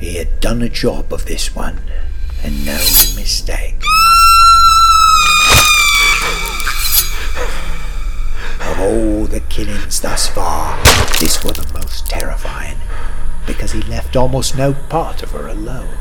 He 0.00 0.14
had 0.14 0.40
done 0.40 0.62
a 0.62 0.68
job 0.70 1.12
of 1.12 1.26
this 1.26 1.54
one, 1.54 1.78
and 2.42 2.64
no 2.64 2.72
mistake. 2.72 3.74
Of 8.62 8.80
all 8.80 9.26
the 9.26 9.42
killings 9.50 10.00
thus 10.00 10.26
far, 10.26 10.82
this 11.18 11.44
was 11.44 11.58
the 11.58 11.78
most 11.78 12.06
terrifying, 12.06 12.78
because 13.46 13.72
he 13.72 13.82
left 13.82 14.16
almost 14.16 14.56
no 14.56 14.72
part 14.72 15.22
of 15.22 15.32
her 15.32 15.46
alone. 15.46 15.98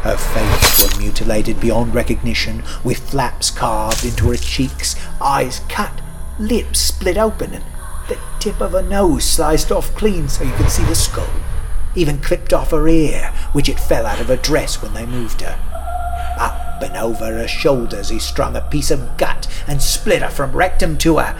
Her 0.00 0.16
face 0.16 0.82
was 0.82 0.98
mutilated 0.98 1.60
beyond 1.60 1.94
recognition, 1.94 2.62
with 2.84 3.10
flaps 3.10 3.50
carved 3.50 4.02
into 4.06 4.30
her 4.30 4.36
cheeks, 4.36 4.96
eyes 5.20 5.60
cut, 5.68 6.00
lips 6.38 6.80
split 6.80 7.18
open, 7.18 7.52
and 7.52 7.64
the 8.08 8.18
tip 8.40 8.62
of 8.62 8.72
her 8.72 8.80
nose 8.80 9.24
sliced 9.24 9.70
off 9.70 9.94
clean 9.94 10.26
so 10.26 10.42
you 10.42 10.54
could 10.54 10.70
see 10.70 10.84
the 10.84 10.94
skull. 10.94 11.28
Even 11.96 12.18
clipped 12.18 12.52
off 12.52 12.70
her 12.70 12.86
ear, 12.86 13.32
which 13.52 13.68
it 13.68 13.80
fell 13.80 14.06
out 14.06 14.20
of 14.20 14.28
her 14.28 14.36
dress 14.36 14.80
when 14.82 14.94
they 14.94 15.06
moved 15.06 15.40
her. 15.40 15.58
Up 16.38 16.82
and 16.82 16.96
over 16.96 17.24
her 17.24 17.48
shoulders 17.48 18.10
he 18.10 18.18
strung 18.18 18.54
a 18.54 18.60
piece 18.60 18.90
of 18.90 19.16
gut 19.16 19.48
and 19.66 19.80
split 19.80 20.22
her 20.22 20.28
from 20.28 20.52
rectum 20.52 20.98
to 20.98 21.18
her. 21.18 21.34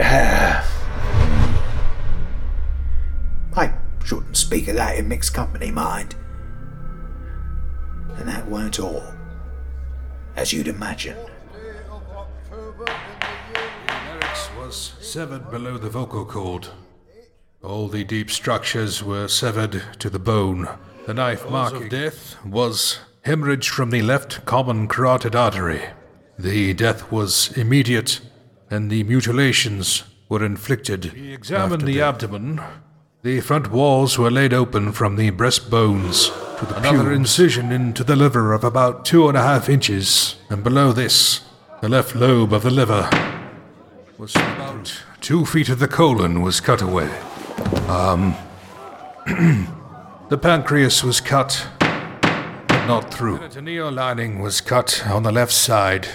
I 3.56 3.74
shouldn't 4.04 4.36
speak 4.36 4.68
of 4.68 4.76
that 4.76 4.96
in 4.96 5.08
mixed 5.08 5.34
company, 5.34 5.70
mind. 5.70 6.14
And 8.16 8.26
that 8.28 8.48
weren't 8.48 8.80
all, 8.80 9.02
as 10.36 10.52
you'd 10.52 10.68
imagine. 10.68 11.16
larynx 14.30 14.50
was 14.56 14.92
severed 15.00 15.50
below 15.50 15.76
the 15.78 15.90
vocal 15.90 16.24
cord. 16.24 16.68
All 17.62 17.88
the 17.88 18.04
deep 18.04 18.30
structures 18.30 19.04
were 19.04 19.28
severed 19.28 19.82
to 19.98 20.08
the 20.08 20.18
bone. 20.18 20.66
The 21.06 21.12
knife 21.12 21.48
mark 21.50 21.74
of 21.74 21.90
death 21.90 22.42
was 22.42 23.00
hemorrhage 23.22 23.68
from 23.68 23.90
the 23.90 24.00
left 24.00 24.46
common 24.46 24.88
carotid 24.88 25.36
artery. 25.36 25.82
The 26.38 26.72
death 26.72 27.12
was 27.12 27.54
immediate, 27.58 28.20
and 28.70 28.90
the 28.90 29.02
mutilations 29.02 30.04
were 30.30 30.42
inflicted. 30.42 31.12
He 31.12 31.34
examined 31.34 31.82
the 31.82 32.00
abdomen. 32.00 32.62
The 33.22 33.40
front 33.40 33.70
walls 33.70 34.18
were 34.18 34.30
laid 34.30 34.54
open 34.54 34.92
from 34.92 35.16
the 35.16 35.30
breastbones 35.30 36.30
to 36.60 36.64
the 36.64 36.78
Another 36.78 37.12
incision 37.12 37.72
into 37.72 38.02
the 38.02 38.16
liver 38.16 38.54
of 38.54 38.64
about 38.64 39.04
two 39.04 39.28
and 39.28 39.36
a 39.36 39.42
half 39.42 39.68
inches, 39.68 40.36
and 40.48 40.64
below 40.64 40.92
this, 40.92 41.42
the 41.82 41.90
left 41.90 42.14
lobe 42.14 42.54
of 42.54 42.62
the 42.62 42.70
liver 42.70 43.10
was 44.16 44.34
about 44.34 45.02
two 45.20 45.44
feet 45.44 45.68
of 45.68 45.78
the 45.78 45.88
colon 45.88 46.40
was 46.40 46.60
cut 46.60 46.80
away. 46.80 47.10
Um, 47.88 48.34
the 50.28 50.38
pancreas 50.38 51.02
was 51.02 51.20
cut, 51.20 51.66
but 51.78 52.86
not 52.86 53.12
through. 53.12 53.34
The 53.34 53.38
peritoneal 53.40 53.90
lining 53.90 54.40
was 54.40 54.60
cut 54.60 55.06
on 55.06 55.22
the 55.22 55.32
left 55.32 55.52
side, 55.52 56.08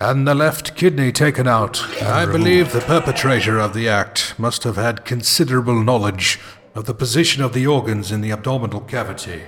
and 0.00 0.26
the 0.26 0.34
left 0.34 0.76
kidney 0.76 1.12
taken 1.12 1.46
out. 1.46 1.82
I 2.02 2.26
believe 2.26 2.72
the 2.72 2.80
perpetrator 2.80 3.58
of 3.58 3.74
the 3.74 3.88
act 3.88 4.38
must 4.38 4.64
have 4.64 4.76
had 4.76 5.04
considerable 5.04 5.82
knowledge 5.82 6.38
of 6.74 6.86
the 6.86 6.94
position 6.94 7.42
of 7.42 7.52
the 7.52 7.66
organs 7.66 8.12
in 8.12 8.20
the 8.20 8.32
abdominal 8.32 8.80
cavity 8.80 9.42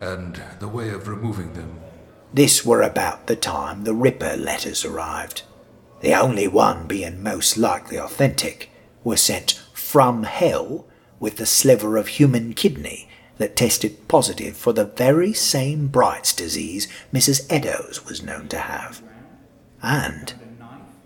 and 0.00 0.42
the 0.58 0.68
way 0.68 0.90
of 0.90 1.08
removing 1.08 1.52
them. 1.54 1.80
This 2.34 2.64
were 2.64 2.82
about 2.82 3.26
the 3.26 3.36
time 3.36 3.84
the 3.84 3.94
Ripper 3.94 4.36
letters 4.36 4.84
arrived. 4.84 5.42
The 6.00 6.14
only 6.14 6.48
one 6.48 6.86
being 6.86 7.22
most 7.22 7.56
likely 7.56 7.98
authentic 7.98 8.70
was 9.02 9.22
sent 9.22 9.52
from 9.72 10.24
hell 10.24 10.85
with 11.18 11.36
the 11.36 11.46
sliver 11.46 11.96
of 11.96 12.08
human 12.08 12.52
kidney 12.52 13.08
that 13.38 13.56
tested 13.56 14.08
positive 14.08 14.56
for 14.56 14.72
the 14.72 14.84
very 14.84 15.32
same 15.32 15.88
Bright's 15.88 16.34
disease 16.34 16.88
Mrs. 17.12 17.46
Eddowes 17.50 18.04
was 18.06 18.22
known 18.22 18.48
to 18.48 18.58
have. 18.58 19.02
And 19.82 20.34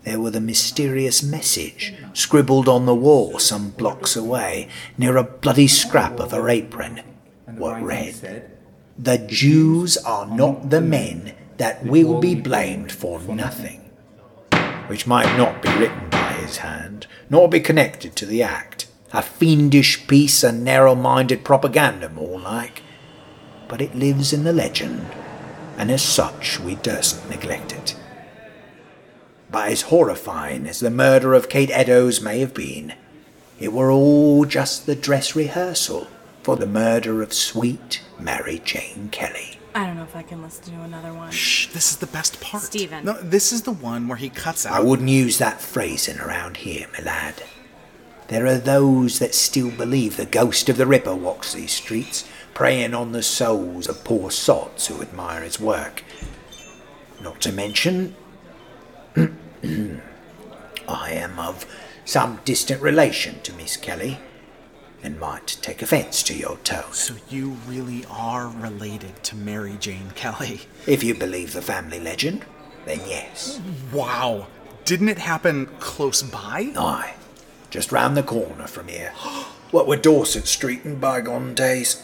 there 0.03 0.19
were 0.19 0.31
the 0.31 0.41
mysterious 0.41 1.21
message 1.21 1.93
scribbled 2.13 2.67
on 2.67 2.85
the 2.85 2.95
wall 2.95 3.37
some 3.37 3.69
blocks 3.71 4.15
away 4.15 4.67
near 4.97 5.17
a 5.17 5.23
bloody 5.23 5.67
scrap 5.67 6.19
of 6.19 6.31
her 6.31 6.49
apron. 6.49 7.01
What 7.45 7.81
read, 7.81 8.49
The 8.97 9.17
Jews 9.19 9.97
are 9.97 10.25
not 10.25 10.69
the 10.69 10.81
men 10.81 11.33
that 11.57 11.85
will 11.85 12.19
be 12.19 12.33
blamed 12.33 12.91
for 12.91 13.19
nothing. 13.19 13.91
Which 14.87 15.05
might 15.05 15.37
not 15.37 15.61
be 15.61 15.69
written 15.77 16.09
by 16.09 16.33
his 16.33 16.57
hand, 16.57 17.05
nor 17.29 17.47
be 17.47 17.59
connected 17.59 18.15
to 18.15 18.25
the 18.25 18.41
act. 18.41 18.87
A 19.13 19.21
fiendish 19.21 20.07
piece 20.07 20.43
of 20.43 20.55
narrow 20.55 20.95
minded 20.95 21.43
propaganda, 21.43 22.09
more 22.09 22.39
like. 22.39 22.81
But 23.67 23.81
it 23.81 23.95
lives 23.95 24.31
in 24.31 24.43
the 24.43 24.53
legend, 24.53 25.05
and 25.77 25.91
as 25.91 26.01
such 26.01 26.59
we 26.59 26.75
durstn't 26.75 27.29
neglect 27.29 27.73
it. 27.73 27.95
But 29.49 29.69
as 29.69 29.83
horrifying 29.83 30.65
as 30.65 30.79
the 30.79 30.89
murder 30.89 31.33
of 31.33 31.49
Kate 31.49 31.71
Eddowes 31.71 32.21
may 32.21 32.39
have 32.39 32.53
been, 32.53 32.93
it 33.59 33.73
were 33.73 33.91
all 33.91 34.45
just 34.45 34.85
the 34.85 34.95
dress 34.95 35.35
rehearsal 35.35 36.07
for 36.41 36.55
the 36.55 36.65
murder 36.65 37.21
of 37.21 37.33
sweet 37.33 38.01
Mary 38.17 38.61
Jane 38.63 39.09
Kelly. 39.11 39.59
I 39.75 39.85
don't 39.85 39.97
know 39.97 40.03
if 40.03 40.15
I 40.15 40.23
can 40.23 40.41
listen 40.41 40.73
to 40.73 40.81
another 40.81 41.13
one. 41.13 41.31
Shh, 41.31 41.67
this 41.67 41.91
is 41.91 41.97
the 41.97 42.07
best 42.07 42.41
part. 42.41 42.63
Steven. 42.63 43.05
No, 43.05 43.13
this 43.21 43.51
is 43.51 43.61
the 43.61 43.71
one 43.71 44.07
where 44.07 44.17
he 44.17 44.29
cuts 44.29 44.65
out. 44.65 44.73
I 44.73 44.81
wouldn't 44.81 45.09
use 45.09 45.37
that 45.37 45.61
phrasing 45.61 46.19
around 46.19 46.57
here, 46.57 46.87
my 46.97 47.03
lad. 47.03 47.43
There 48.31 48.47
are 48.47 48.57
those 48.57 49.19
that 49.19 49.35
still 49.35 49.71
believe 49.71 50.15
the 50.15 50.25
ghost 50.25 50.69
of 50.69 50.77
the 50.77 50.87
Ripper 50.87 51.13
walks 51.13 51.51
these 51.51 51.73
streets, 51.73 52.23
preying 52.53 52.93
on 52.93 53.11
the 53.11 53.23
souls 53.23 53.89
of 53.89 54.05
poor 54.05 54.31
sots 54.31 54.87
who 54.87 55.01
admire 55.01 55.41
his 55.41 55.59
work. 55.59 56.05
Not 57.21 57.41
to 57.41 57.51
mention, 57.51 58.15
I 59.17 59.31
am 61.11 61.39
of 61.39 61.65
some 62.05 62.39
distant 62.45 62.81
relation 62.81 63.41
to 63.41 63.51
Miss 63.51 63.75
Kelly, 63.75 64.17
and 65.03 65.19
might 65.19 65.57
take 65.61 65.81
offence 65.81 66.23
to 66.23 66.33
your 66.33 66.55
tone. 66.59 66.93
So 66.93 67.15
you 67.27 67.57
really 67.67 68.05
are 68.09 68.47
related 68.47 69.25
to 69.25 69.35
Mary 69.35 69.75
Jane 69.77 70.11
Kelly? 70.15 70.61
If 70.87 71.03
you 71.03 71.15
believe 71.15 71.51
the 71.51 71.61
family 71.61 71.99
legend, 71.99 72.45
then 72.85 73.01
yes. 73.05 73.59
Wow. 73.91 74.47
Didn't 74.85 75.09
it 75.09 75.17
happen 75.19 75.65
close 75.81 76.23
by? 76.23 76.71
Aye. 76.77 77.15
Just 77.71 77.93
round 77.93 78.17
the 78.17 78.21
corner 78.21 78.67
from 78.67 78.89
here. 78.89 79.13
what 79.71 79.87
with 79.87 80.01
Dorset 80.01 80.45
Street 80.45 80.83
in 80.83 80.99
bygone 80.99 81.55
days. 81.55 82.03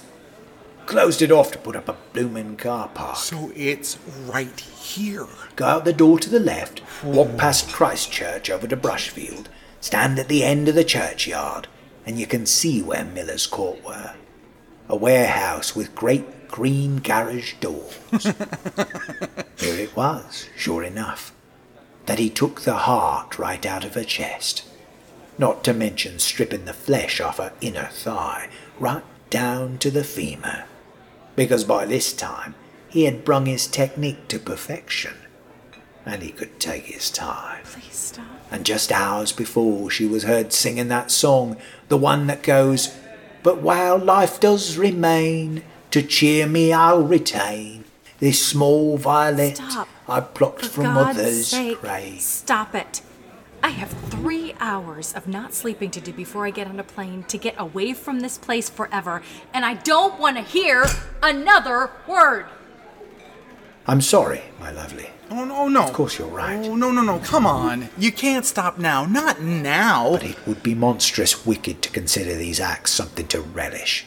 Closed 0.85 1.21
it 1.21 1.29
off 1.31 1.51
to 1.51 1.57
put 1.57 1.75
up 1.75 1.89
a 1.89 1.97
bloomin' 2.13 2.55
car 2.55 2.87
park. 2.87 3.17
So 3.17 3.51
it's 3.53 3.97
right 4.25 4.57
here. 4.57 5.27
Go 5.57 5.65
out 5.65 5.83
the 5.83 5.91
door 5.91 6.17
to 6.19 6.29
the 6.29 6.39
left, 6.39 6.81
walk 7.03 7.35
past 7.37 7.69
Christchurch 7.69 8.49
over 8.49 8.65
to 8.65 8.77
Brushfield, 8.77 9.47
stand 9.81 10.17
at 10.17 10.29
the 10.29 10.45
end 10.45 10.69
of 10.69 10.75
the 10.75 10.85
churchyard, 10.85 11.67
and 12.05 12.17
you 12.17 12.25
can 12.25 12.45
see 12.45 12.81
where 12.81 13.03
Miller's 13.03 13.45
Court 13.45 13.83
were. 13.83 14.13
A 14.87 14.95
warehouse 14.95 15.75
with 15.75 15.93
great 15.93 16.47
green 16.47 16.99
garage 16.99 17.55
doors. 17.59 18.23
Here 19.57 19.79
it 19.81 19.93
was, 19.97 20.47
sure 20.55 20.83
enough. 20.83 21.33
That 22.05 22.19
he 22.19 22.29
took 22.29 22.61
the 22.61 22.75
heart 22.75 23.37
right 23.37 23.65
out 23.65 23.83
of 23.83 23.95
her 23.95 24.05
chest. 24.05 24.63
Not 25.37 25.63
to 25.65 25.73
mention 25.73 26.19
stripping 26.19 26.65
the 26.65 26.73
flesh 26.73 27.21
off 27.21 27.37
her 27.37 27.53
inner 27.61 27.89
thigh, 27.91 28.49
right 28.79 29.03
down 29.29 29.77
to 29.79 29.91
the 29.91 30.03
femur. 30.03 30.65
Because 31.35 31.63
by 31.63 31.85
this 31.85 32.13
time 32.13 32.55
he 32.89 33.03
had 33.03 33.25
brung 33.25 33.45
his 33.45 33.67
technique 33.67 34.27
to 34.29 34.39
perfection. 34.39 35.13
And 36.05 36.23
he 36.23 36.31
could 36.31 36.59
take 36.59 36.85
his 36.85 37.11
time. 37.11 37.63
Please 37.65 37.93
stop. 37.93 38.25
And 38.49 38.65
just 38.65 38.91
hours 38.93 39.33
before, 39.33 39.89
she 39.91 40.05
was 40.05 40.23
heard 40.23 40.53
singing 40.53 40.87
that 40.87 41.11
song, 41.11 41.57
the 41.89 41.97
one 41.97 42.27
that 42.27 42.43
goes, 42.43 42.95
But 43.43 43.61
while 43.61 43.97
life 43.97 44.39
does 44.39 44.77
remain, 44.77 45.63
to 45.91 46.01
cheer 46.01 46.47
me 46.47 46.71
I'll 46.73 47.03
retain 47.03 47.83
this 48.19 48.45
small 48.45 48.97
violet 48.97 49.57
Stop. 49.57 49.87
I 50.07 50.21
plucked 50.21 50.61
For 50.61 50.69
from 50.69 50.83
God's 50.85 51.17
mother's 51.17 51.47
sake, 51.47 51.81
grave. 51.81 52.21
stop 52.21 52.73
it. 52.73 53.01
I 53.63 53.69
have 53.69 53.89
three 54.09 54.55
hours 54.59 55.13
of 55.13 55.27
not 55.27 55.53
sleeping 55.53 55.91
to 55.91 56.01
do 56.01 56.13
before 56.13 56.45
I 56.45 56.51
get 56.51 56.67
on 56.67 56.79
a 56.79 56.83
plane 56.83 57.23
to 57.23 57.37
get 57.37 57.55
away 57.57 57.93
from 57.93 58.19
this 58.19 58.37
place 58.37 58.69
forever, 58.69 59.21
and 59.53 59.65
I 59.65 59.75
don't 59.75 60.19
want 60.19 60.37
to 60.37 60.43
hear 60.43 60.85
another 61.21 61.91
word. 62.07 62.45
I'm 63.85 64.01
sorry, 64.01 64.41
my 64.59 64.71
lovely. 64.71 65.09
Oh, 65.29 65.45
no, 65.45 65.55
oh, 65.55 65.67
no. 65.67 65.83
Of 65.83 65.93
course 65.93 66.19
you're 66.19 66.27
right. 66.27 66.65
Oh, 66.65 66.75
no, 66.75 66.91
no, 66.91 67.01
no. 67.01 67.19
Come 67.19 67.45
on. 67.45 67.89
You 67.97 68.11
can't 68.11 68.45
stop 68.45 68.77
now. 68.77 69.05
Not 69.05 69.41
now. 69.41 70.11
But 70.11 70.23
it 70.23 70.47
would 70.47 70.63
be 70.63 70.75
monstrous 70.75 71.45
wicked 71.45 71.81
to 71.81 71.89
consider 71.89 72.35
these 72.35 72.59
acts 72.59 72.91
something 72.91 73.27
to 73.27 73.41
relish. 73.41 74.05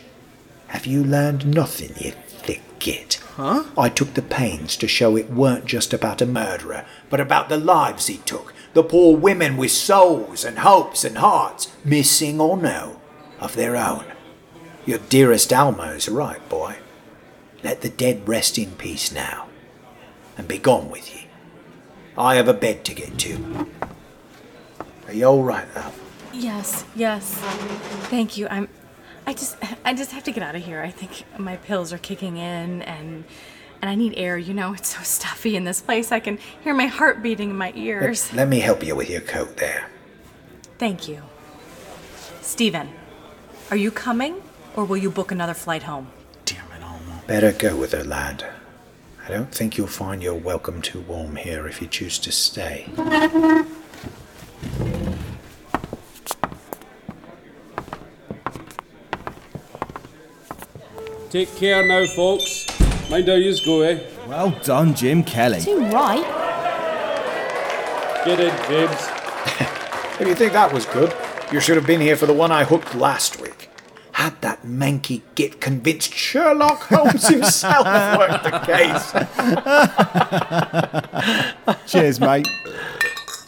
Have 0.68 0.86
you 0.86 1.02
learned 1.02 1.46
nothing, 1.46 1.92
you 1.96 2.12
thick 2.12 2.62
git? 2.78 3.20
Huh? 3.36 3.64
I 3.76 3.88
took 3.88 4.14
the 4.14 4.22
pains 4.22 4.76
to 4.76 4.86
show 4.86 5.16
it 5.16 5.30
weren't 5.30 5.64
just 5.64 5.92
about 5.92 6.22
a 6.22 6.26
murderer, 6.26 6.84
but 7.08 7.20
about 7.20 7.48
the 7.48 7.56
lives 7.56 8.06
he 8.06 8.18
took, 8.18 8.54
the 8.72 8.82
poor 8.82 9.16
women 9.16 9.56
with 9.56 9.72
souls 9.72 10.44
and 10.44 10.60
hopes 10.60 11.04
and 11.04 11.18
hearts, 11.18 11.72
missing 11.84 12.40
or 12.40 12.56
no, 12.56 13.00
of 13.38 13.56
their 13.56 13.76
own. 13.76 14.04
Your 14.86 14.98
dearest 14.98 15.52
Alma's 15.52 16.08
right, 16.08 16.46
boy. 16.48 16.76
Let 17.62 17.82
the 17.82 17.88
dead 17.88 18.26
rest 18.28 18.58
in 18.58 18.72
peace 18.72 19.12
now, 19.12 19.48
and 20.38 20.48
be 20.48 20.58
gone 20.58 20.90
with 20.90 21.14
ye. 21.14 21.26
I 22.16 22.36
have 22.36 22.48
a 22.48 22.54
bed 22.54 22.84
to 22.86 22.94
get 22.94 23.18
to. 23.18 23.66
Are 25.06 25.12
you 25.12 25.24
all 25.26 25.42
right, 25.42 25.66
love? 25.74 26.00
Yes, 26.32 26.84
yes. 26.94 27.34
Thank 28.08 28.36
you. 28.36 28.46
I'm. 28.48 28.68
I 29.26 29.32
just, 29.34 29.56
I 29.84 29.92
just 29.94 30.12
have 30.12 30.24
to 30.24 30.32
get 30.32 30.42
out 30.42 30.56
of 30.56 30.64
here. 30.64 30.80
I 30.80 30.90
think 30.90 31.24
my 31.38 31.56
pills 31.56 31.92
are 31.92 31.98
kicking 31.98 32.36
in, 32.36 32.82
and 32.82 33.24
and 33.80 33.90
I 33.90 33.94
need 33.94 34.14
air. 34.16 34.38
You 34.38 34.54
know, 34.54 34.72
it's 34.74 34.96
so 34.96 35.02
stuffy 35.02 35.56
in 35.56 35.64
this 35.64 35.80
place. 35.80 36.12
I 36.12 36.20
can 36.20 36.38
hear 36.62 36.74
my 36.74 36.86
heart 36.86 37.22
beating 37.22 37.50
in 37.50 37.56
my 37.56 37.72
ears. 37.74 38.28
Let, 38.32 38.36
let 38.38 38.48
me 38.48 38.60
help 38.60 38.84
you 38.84 38.94
with 38.94 39.10
your 39.10 39.20
coat 39.20 39.56
there. 39.56 39.88
Thank 40.78 41.08
you. 41.08 41.22
Stephen, 42.40 42.88
are 43.70 43.76
you 43.76 43.90
coming, 43.90 44.42
or 44.74 44.84
will 44.84 44.96
you 44.96 45.10
book 45.10 45.30
another 45.30 45.54
flight 45.54 45.84
home? 45.84 46.08
Dear 46.44 46.62
Alma. 46.82 47.22
Better 47.26 47.52
go 47.52 47.76
with 47.76 47.92
her, 47.92 48.04
lad. 48.04 48.44
I 49.26 49.30
don't 49.30 49.54
think 49.54 49.76
you'll 49.76 49.86
find 49.86 50.22
your 50.22 50.34
welcome 50.34 50.82
too 50.82 51.00
warm 51.02 51.36
here 51.36 51.68
if 51.68 51.80
you 51.80 51.86
choose 51.86 52.18
to 52.20 52.32
stay. 52.32 52.88
Take 61.30 61.54
care 61.54 61.86
now, 61.86 62.06
folks. 62.06 62.66
Mind 63.10 63.26
how 63.26 63.34
yous 63.34 63.64
go, 63.64 63.80
eh? 63.80 63.98
Well 64.28 64.50
done, 64.62 64.94
Jim 64.94 65.24
Kelly. 65.24 65.60
Too 65.60 65.80
right. 65.86 66.22
Get 68.24 68.38
in, 68.38 68.54
Gibbs. 68.68 69.08
If 70.20 70.28
you 70.28 70.34
think 70.34 70.52
that 70.52 70.70
was 70.70 70.84
good, 70.84 71.14
you 71.50 71.60
should 71.60 71.76
have 71.76 71.86
been 71.86 72.02
here 72.02 72.14
for 72.14 72.26
the 72.26 72.34
one 72.34 72.52
I 72.52 72.64
hooked 72.64 72.94
last 72.94 73.40
week. 73.40 73.70
Had 74.12 74.38
that 74.42 74.64
manky 74.64 75.22
git 75.34 75.62
convinced 75.62 76.12
Sherlock 76.12 76.82
Holmes 76.82 77.26
himself 77.28 77.86
worked 78.18 78.44
the 78.44 78.50
case. 81.74 81.90
Cheers, 81.90 82.20
mate. 82.20 82.46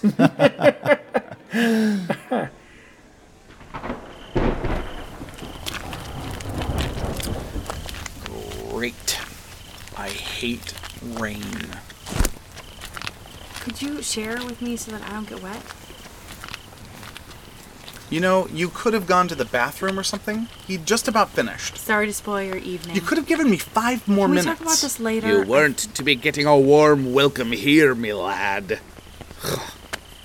Great. 8.70 9.20
I 9.96 10.08
hate 10.42 10.74
rain. 11.20 11.40
Could 13.60 13.80
you 13.80 14.02
share 14.02 14.38
with 14.44 14.60
me 14.60 14.76
so 14.76 14.90
that 14.90 15.00
I 15.02 15.10
don't 15.10 15.28
get 15.28 15.40
wet? 15.40 15.62
You 18.10 18.18
know, 18.18 18.48
you 18.48 18.68
could 18.68 18.92
have 18.92 19.06
gone 19.06 19.28
to 19.28 19.36
the 19.36 19.44
bathroom 19.44 20.00
or 20.00 20.02
something. 20.02 20.48
He 20.66 20.78
just 20.78 21.06
about 21.06 21.30
finished. 21.30 21.78
Sorry 21.78 22.06
to 22.06 22.12
spoil 22.12 22.42
your 22.42 22.56
evening. 22.56 22.96
You 22.96 23.02
could 23.02 23.18
have 23.18 23.28
given 23.28 23.48
me 23.48 23.56
five 23.56 24.06
more 24.08 24.26
Can 24.26 24.30
we 24.30 24.36
minutes. 24.42 24.58
talk 24.58 24.66
about 24.66 24.78
this 24.78 24.98
later? 24.98 25.28
You 25.28 25.44
weren't 25.44 25.78
to 25.78 26.02
be 26.02 26.16
getting 26.16 26.44
a 26.44 26.58
warm 26.58 27.12
welcome 27.12 27.52
here, 27.52 27.94
me 27.94 28.12
lad. 28.12 28.80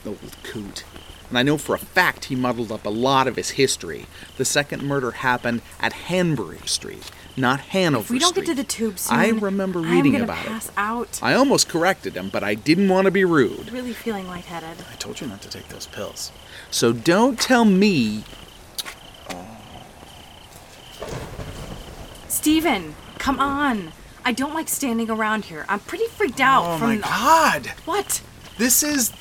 Old 0.03 0.35
coot. 0.41 0.83
And 1.29 1.37
I 1.37 1.43
know 1.43 1.59
for 1.59 1.75
a 1.75 1.79
fact 1.79 2.25
he 2.25 2.35
muddled 2.35 2.71
up 2.71 2.87
a 2.87 2.89
lot 2.89 3.27
of 3.27 3.35
his 3.35 3.51
history. 3.51 4.07
The 4.37 4.45
second 4.45 4.81
murder 4.81 5.11
happened 5.11 5.61
at 5.79 5.93
Hanbury 5.93 6.65
Street, 6.65 7.11
not 7.37 7.59
Hanover 7.59 8.03
If 8.03 8.09
we 8.09 8.19
don't 8.19 8.29
Street. 8.29 8.45
get 8.47 8.51
to 8.51 8.55
the 8.55 8.63
tube 8.67 8.97
soon, 8.99 9.17
I 9.17 9.29
remember 9.29 9.79
reading 9.79 10.15
I'm 10.15 10.23
about 10.23 10.37
pass 10.37 10.67
it. 10.67 10.73
out. 10.77 11.19
I 11.21 11.33
almost 11.33 11.69
corrected 11.69 12.15
him, 12.15 12.29
but 12.29 12.43
I 12.43 12.55
didn't 12.55 12.89
want 12.89 13.05
to 13.05 13.11
be 13.11 13.23
rude. 13.25 13.71
Really 13.71 13.93
feeling 13.93 14.27
lightheaded. 14.27 14.83
I 14.91 14.95
told 14.95 15.21
you 15.21 15.27
not 15.27 15.41
to 15.43 15.49
take 15.49 15.67
those 15.69 15.85
pills. 15.87 16.31
So 16.71 16.91
don't 16.93 17.39
tell 17.39 17.63
me 17.65 18.23
Steven, 22.27 22.95
come 23.17 23.39
on. 23.39 23.91
I 24.25 24.31
don't 24.33 24.53
like 24.53 24.67
standing 24.67 25.09
around 25.09 25.45
here. 25.45 25.65
I'm 25.69 25.79
pretty 25.79 26.05
freaked 26.07 26.39
out 26.41 26.65
Oh 26.65 26.77
from 26.77 26.89
my 26.89 26.95
the- 26.97 27.01
god! 27.03 27.67
What? 27.85 28.21
This 28.57 28.83
is. 28.83 29.11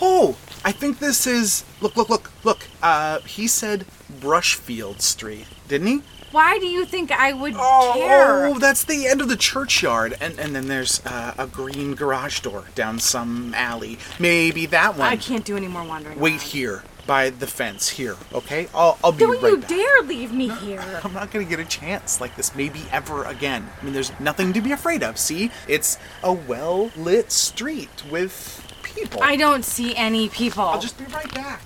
Oh, 0.00 0.36
I 0.64 0.72
think 0.72 0.98
this 0.98 1.26
is. 1.26 1.64
Look, 1.80 1.96
look, 1.96 2.08
look, 2.08 2.32
look. 2.44 2.66
Uh, 2.82 3.20
he 3.20 3.46
said 3.46 3.86
Brushfield 4.20 5.00
Street, 5.02 5.46
didn't 5.68 5.86
he? 5.86 6.02
Why 6.32 6.58
do 6.58 6.66
you 6.66 6.84
think 6.84 7.10
I 7.10 7.32
would 7.32 7.54
care? 7.54 8.46
Oh, 8.46 8.58
that's 8.58 8.84
the 8.84 9.06
end 9.08 9.20
of 9.20 9.28
the 9.28 9.36
churchyard, 9.36 10.16
and 10.20 10.38
and 10.38 10.54
then 10.54 10.68
there's 10.68 11.04
uh, 11.04 11.34
a 11.36 11.46
green 11.46 11.94
garage 11.94 12.40
door 12.40 12.64
down 12.74 12.98
some 13.00 13.52
alley. 13.54 13.98
Maybe 14.18 14.66
that 14.66 14.96
one. 14.96 15.08
I 15.08 15.16
can't 15.16 15.44
do 15.44 15.56
any 15.56 15.66
more 15.68 15.82
wandering. 15.84 16.18
Wait 16.20 16.40
here 16.40 16.84
by 17.06 17.30
the 17.30 17.46
fence 17.48 17.88
here, 17.88 18.16
okay? 18.32 18.68
I'll 18.72 18.96
I'll 19.02 19.10
be 19.10 19.18
Don't 19.20 19.42
right 19.42 19.50
you 19.52 19.56
back. 19.58 19.68
dare 19.68 20.02
leave 20.02 20.32
me 20.32 20.48
here. 20.48 20.84
I'm 21.04 21.12
not 21.12 21.32
gonna 21.32 21.44
get 21.44 21.58
a 21.58 21.64
chance 21.64 22.20
like 22.20 22.36
this 22.36 22.54
maybe 22.54 22.82
ever 22.92 23.24
again. 23.24 23.68
I 23.80 23.84
mean, 23.84 23.92
there's 23.94 24.12
nothing 24.20 24.52
to 24.52 24.60
be 24.60 24.70
afraid 24.70 25.02
of. 25.02 25.18
See, 25.18 25.50
it's 25.66 25.98
a 26.22 26.32
well 26.32 26.92
lit 26.96 27.32
street 27.32 28.04
with 28.08 28.64
people. 28.84 29.20
I 29.22 29.34
don't 29.34 29.64
see 29.64 29.96
any 29.96 30.28
people. 30.28 30.62
I'll 30.62 30.80
just 30.80 30.98
be 30.98 31.04
right 31.06 31.32
back. 31.34 31.62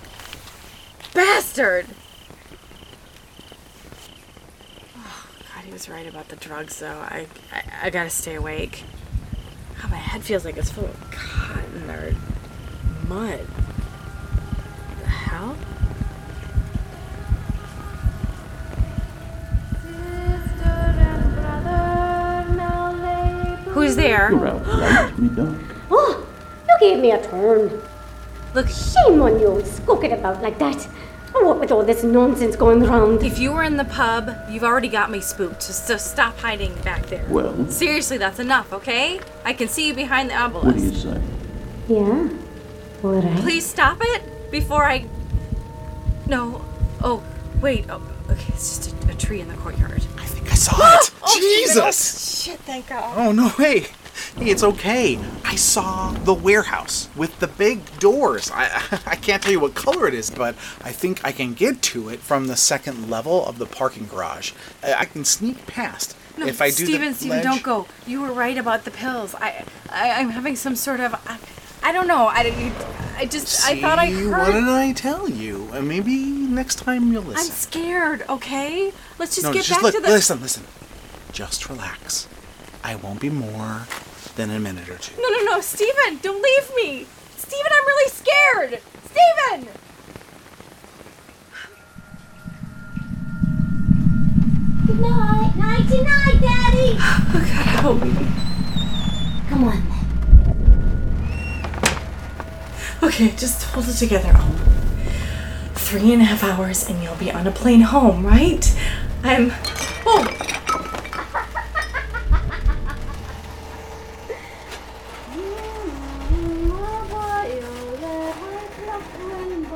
Bastard! 1.13 1.85
Oh, 4.97 5.27
God, 5.55 5.63
he 5.63 5.64
was 5.75 5.89
right 5.89 6.07
about 6.07 6.29
the 6.29 6.37
drugs, 6.37 6.79
though. 6.79 6.87
I, 6.87 7.27
I, 7.51 7.63
I 7.87 7.89
gotta 7.89 8.09
stay 8.09 8.35
awake. 8.35 8.85
God, 9.81 9.91
my 9.91 9.97
head 9.97 10.23
feels 10.23 10.45
like 10.45 10.55
it's 10.55 10.71
full 10.71 10.85
of 10.85 11.11
cotton 11.11 11.89
or 11.89 12.15
mud. 13.09 13.45
The 15.01 15.09
hell? 15.09 15.57
Who's 23.73 23.97
there? 23.97 24.31
You're 24.31 24.47
out 24.47 24.65
late, 24.65 25.19
me. 25.19 25.29
Oh, 25.91 26.25
you 26.69 26.77
gave 26.79 26.99
me 26.99 27.11
a 27.11 27.21
turn. 27.21 27.81
Look, 28.53 28.69
Shame 28.69 29.21
on 29.21 29.41
you, 29.41 29.61
skulking 29.65 30.13
about 30.13 30.41
like 30.41 30.57
that. 30.59 30.87
And 31.35 31.45
what 31.47 31.59
with 31.59 31.71
all 31.71 31.83
this 31.83 32.03
nonsense 32.03 32.55
going 32.55 32.81
around? 32.83 33.23
if 33.23 33.37
you 33.39 33.51
were 33.51 33.63
in 33.63 33.75
the 33.77 33.85
pub, 33.85 34.35
you've 34.49 34.63
already 34.63 34.87
got 34.87 35.11
me 35.11 35.19
spooked. 35.19 35.67
Just, 35.67 35.87
just 35.87 36.11
stop 36.11 36.37
hiding 36.37 36.73
back 36.81 37.05
there. 37.07 37.25
Well, 37.29 37.67
Seriously, 37.69 38.17
that's 38.17 38.39
enough, 38.39 38.71
okay? 38.71 39.19
I 39.43 39.53
can 39.53 39.67
see 39.67 39.87
you 39.87 39.93
behind 39.93 40.29
the 40.29 40.35
obelisk. 40.35 40.65
what 40.65 40.75
do 40.75 40.83
you 40.83 40.95
say? 40.95 41.21
Yeah. 41.87 42.29
All 43.03 43.21
right. 43.21 43.37
Please 43.41 43.65
stop 43.65 43.97
it 44.01 44.49
before 44.49 44.85
I. 44.85 45.05
No. 46.27 46.63
Oh, 47.03 47.21
wait. 47.61 47.85
Oh, 47.89 48.01
okay, 48.29 48.53
it's 48.53 48.77
just 48.77 49.03
a, 49.05 49.11
a 49.11 49.13
tree 49.15 49.41
in 49.41 49.47
the 49.49 49.55
courtyard. 49.55 50.03
I 50.17 50.25
think 50.25 50.51
I 50.51 50.55
saw 50.55 50.75
it. 50.77 51.11
Oh, 51.27 51.39
Jesus! 51.39 52.43
Shit, 52.43 52.59
thank 52.59 52.87
God. 52.87 53.13
Oh 53.17 53.31
no, 53.31 53.49
hey. 53.49 53.87
Hey, 54.37 54.49
it's 54.49 54.63
okay. 54.63 55.17
I 55.45 55.55
saw 55.55 56.11
the 56.11 56.33
warehouse 56.33 57.07
with 57.15 57.39
the 57.39 57.47
big 57.47 57.99
doors. 57.99 58.51
I 58.53 58.65
I 59.05 59.15
can't 59.15 59.41
tell 59.41 59.53
you 59.53 59.61
what 59.61 59.75
color 59.75 60.07
it 60.09 60.13
is, 60.13 60.29
but 60.29 60.55
I 60.83 60.91
think 60.91 61.23
I 61.23 61.31
can 61.31 61.53
get 61.53 61.81
to 61.83 62.09
it 62.09 62.19
from 62.19 62.47
the 62.47 62.57
second 62.57 63.09
level 63.09 63.45
of 63.45 63.59
the 63.59 63.65
parking 63.65 64.07
garage. 64.07 64.51
I, 64.83 65.05
can 65.05 65.23
sneak 65.23 65.65
past 65.67 66.17
No, 66.37 66.47
if 66.47 66.61
I 66.61 66.67
do 66.67 66.85
Steven, 66.85 67.13
Steven, 67.13 67.37
ledge. 67.37 67.43
don't 67.45 67.63
go. 67.63 67.87
You 68.05 68.21
were 68.23 68.33
right 68.33 68.57
about 68.57 68.83
the 68.83 68.91
pills. 68.91 69.35
I, 69.35 69.63
I 69.89 70.11
I'm 70.19 70.29
having 70.31 70.57
some 70.57 70.75
sort 70.75 70.99
of. 70.99 71.13
I, 71.25 71.37
I 71.81 71.93
don't 71.93 72.07
know. 72.07 72.25
I, 72.25 72.41
you, 72.43 72.73
I 73.15 73.27
just. 73.27 73.65
I 73.65 73.79
thought 73.79 73.99
I 73.99 74.09
See, 74.09 74.25
heard. 74.25 74.31
What 74.37 74.51
did 74.51 74.67
I 74.67 74.91
tell 74.91 75.29
you? 75.29 75.69
Uh, 75.71 75.81
maybe 75.81 76.17
next 76.25 76.75
time 76.75 77.13
you'll 77.13 77.23
listen. 77.23 77.37
I'm 77.37 77.55
scared. 77.55 78.25
Okay, 78.27 78.91
let's 79.17 79.35
just 79.35 79.47
no, 79.47 79.53
get 79.53 79.63
just 79.63 79.69
back 79.77 79.83
look, 79.83 79.95
to 79.95 80.01
the. 80.01 80.09
listen, 80.09 80.41
listen. 80.41 80.65
Just 81.31 81.69
relax. 81.69 82.27
I 82.83 82.95
won't 82.95 83.21
be 83.21 83.29
more 83.29 83.87
than 84.33 84.49
a 84.51 84.59
minute 84.59 84.89
or 84.89 84.97
two. 84.97 85.15
No, 85.21 85.29
no, 85.29 85.43
no, 85.43 85.61
Steven, 85.61 86.19
don't 86.21 86.41
leave 86.41 86.71
me. 86.75 87.07
Steven, 87.37 87.71
I'm 87.71 87.85
really 87.87 88.09
scared. 88.11 88.81
Steven. 89.05 89.67
Good 94.87 94.99
night. 94.99 95.51
Nighty 95.57 96.01
night, 96.03 96.41
Daddy. 96.41 96.97
Oh 97.27 97.39
God, 97.39 97.65
help 97.81 98.01
me. 98.01 98.27
Come 99.49 99.63
on. 99.65 99.83
Okay, 103.03 103.29
just 103.37 103.63
hold 103.65 103.87
it 103.87 103.93
together. 103.93 104.33
three 105.75 106.11
and 106.13 106.21
a 106.21 106.25
half 106.25 106.43
hours, 106.43 106.89
and 106.89 107.03
you'll 107.03 107.15
be 107.15 107.31
on 107.31 107.45
a 107.45 107.51
plane 107.51 107.81
home, 107.81 108.25
right? 108.25 108.73
I'm. 109.23 109.51
Oh. 110.05 110.27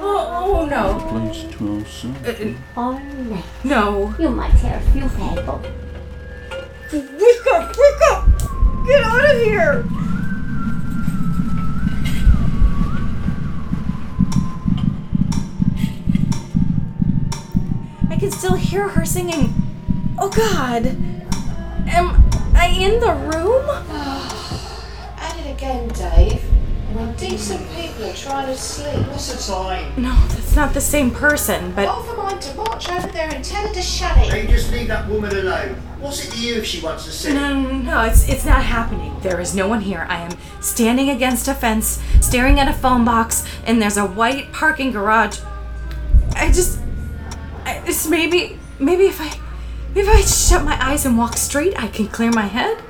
Oh, 0.02 0.62
oh 0.62 0.66
no. 0.66 1.00
Place 1.10 1.44
12 2.00 2.58
All 2.78 2.94
right. 2.94 3.44
No. 3.66 4.16
You 4.18 4.30
might 4.30 4.56
tear 4.58 4.78
a 4.78 4.92
few 4.92 5.02
people. 5.10 5.62
Wake 6.94 7.48
up! 7.52 7.76
Wake 7.78 8.02
up! 8.12 8.26
Get 8.88 9.04
out 9.04 9.26
of 9.26 9.42
here! 9.42 9.86
I 18.10 18.16
can 18.18 18.32
still 18.32 18.56
hear 18.56 18.88
her 18.88 19.06
singing. 19.06 19.54
Oh 20.18 20.30
God! 20.30 20.86
Am 21.88 22.24
I 22.56 22.68
in 22.68 23.02
the 23.02 23.14
room? 23.14 23.66
At 25.18 25.38
it 25.38 25.52
again, 25.52 25.90
Dave. 25.90 26.44
When 26.94 27.14
decent 27.18 27.70
people 27.76 28.06
are 28.06 28.14
trying 28.14 28.48
to 28.48 28.58
sleep. 28.58 29.08
What's 29.10 29.32
the 29.32 29.54
time? 29.54 30.02
No, 30.02 30.14
that's 30.30 30.56
not 30.56 30.74
the 30.74 30.82
same 30.82 31.12
person, 31.12 31.72
but. 31.74 31.88
Offer 31.88 32.18
mine 32.18 32.40
to 32.40 32.56
march 32.56 32.90
over 32.90 33.08
there 33.10 33.30
and 33.30 33.46
tell 33.46 33.68
her 33.68 33.74
to 33.74 33.82
shut 33.82 34.18
it. 34.18 34.34
Hey, 34.34 34.48
just 34.48 34.72
leave 34.72 34.88
that 34.88 35.08
woman 35.08 35.32
alone. 35.32 35.76
What's 36.00 36.26
it 36.26 36.32
to 36.32 36.42
you 36.42 36.56
if 36.56 36.66
she 36.66 36.82
wants 36.82 37.06
to 37.06 37.12
sing? 37.12 37.36
No, 37.36 37.54
no, 37.54 37.70
no, 37.70 37.78
no, 37.78 38.02
it's, 38.06 38.28
it's 38.28 38.44
not 38.44 38.64
happening. 38.64 39.16
There 39.22 39.40
is 39.40 39.54
no 39.54 39.68
one 39.68 39.82
here. 39.82 40.08
I 40.10 40.18
am 40.22 40.32
standing 40.62 41.12
against 41.12 41.48
a 41.48 41.54
fence, 41.54 42.02
staring 42.22 42.60
at 42.60 42.68
a 42.68 42.74
phone 42.74 43.06
box, 43.06 43.46
and 43.66 43.80
there's 43.80 43.98
a 43.98 44.06
white 44.06 44.52
parking 44.52 44.92
garage. 44.92 45.40
I 46.34 46.48
just. 46.48 46.80
I, 47.66 47.84
it's 47.86 48.08
maybe. 48.08 48.58
Maybe 48.80 49.06
if 49.06 49.22
I. 49.22 49.40
Maybe 49.94 50.08
if 50.08 50.10
I 50.10 50.22
shut 50.22 50.64
my 50.66 50.78
eyes 50.84 51.06
and 51.06 51.20
walk 51.20 51.38
straight, 51.38 51.80
I 51.80 51.88
can 51.88 52.08
clear 52.08 52.32
my 52.32 52.48
head? 52.48 52.82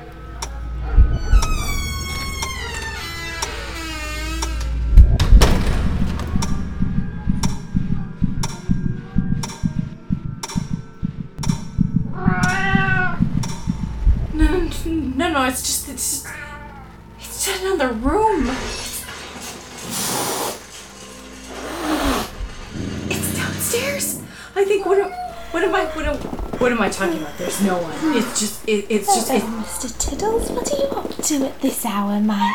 What 26.60 26.72
am 26.72 26.82
I 26.82 26.90
talking 26.90 27.20
about? 27.22 27.38
There's 27.38 27.62
no 27.64 27.78
one. 27.78 27.94
It's 28.16 28.40
just 28.40 28.68
it, 28.68 28.86
it's 28.90 29.08
just 29.08 29.32
it, 29.32 29.42
Mr. 29.42 29.88
Tiddles, 29.98 30.52
what 30.52 30.72
are 30.74 30.78
you 30.78 30.88
up 30.90 31.16
to 31.24 31.46
at 31.46 31.62
this 31.62 31.86
hour, 31.86 32.20
mate? 32.20 32.54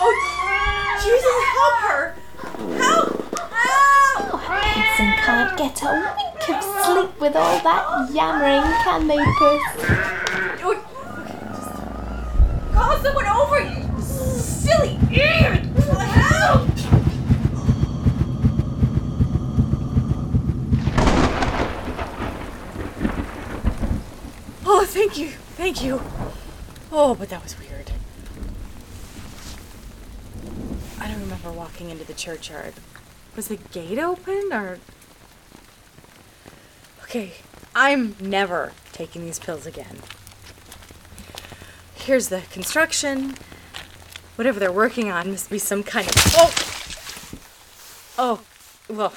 Oh, 0.00 0.12
Jesus, 1.02 1.36
help 1.54 1.76
her! 1.86 2.14
Help! 2.82 3.10
Help! 3.52 4.34
Oh, 4.34 4.36
Hanson 4.38 5.12
can't 5.24 5.56
get 5.56 5.82
a 5.82 6.14
wink 6.16 6.48
of 6.50 6.64
sleep 6.84 7.20
with 7.20 7.36
all 7.36 7.58
that 7.62 8.10
yammering, 8.12 8.62
can 8.82 9.06
they, 9.06 9.16
Puss? 9.16 9.62
Oh, 10.64 10.76
call 12.72 12.98
someone 12.98 13.26
over, 13.26 13.60
you 13.60 14.02
silly 14.02 14.98
idiot! 15.10 15.62
Help! 15.86 16.68
Oh, 24.64 24.81
thank 24.92 25.16
you, 25.16 25.28
thank 25.56 25.82
you. 25.82 26.02
Oh, 26.90 27.14
but 27.14 27.30
that 27.30 27.42
was 27.42 27.58
weird. 27.58 27.90
I 31.00 31.08
don't 31.08 31.20
remember 31.20 31.50
walking 31.50 31.88
into 31.88 32.04
the 32.04 32.12
churchyard. 32.12 32.74
Was 33.34 33.48
the 33.48 33.56
gate 33.56 33.98
open 33.98 34.52
or. 34.52 34.78
Okay, 37.04 37.32
I'm 37.74 38.16
never 38.20 38.72
taking 38.92 39.24
these 39.24 39.38
pills 39.38 39.64
again. 39.64 39.98
Here's 41.94 42.28
the 42.28 42.42
construction. 42.50 43.36
Whatever 44.36 44.60
they're 44.60 44.72
working 44.72 45.10
on 45.10 45.30
must 45.30 45.48
be 45.48 45.58
some 45.58 45.82
kind 45.82 46.06
of. 46.08 46.14
Oh! 46.36 46.52
Oh, 48.18 48.94
well, 48.94 49.14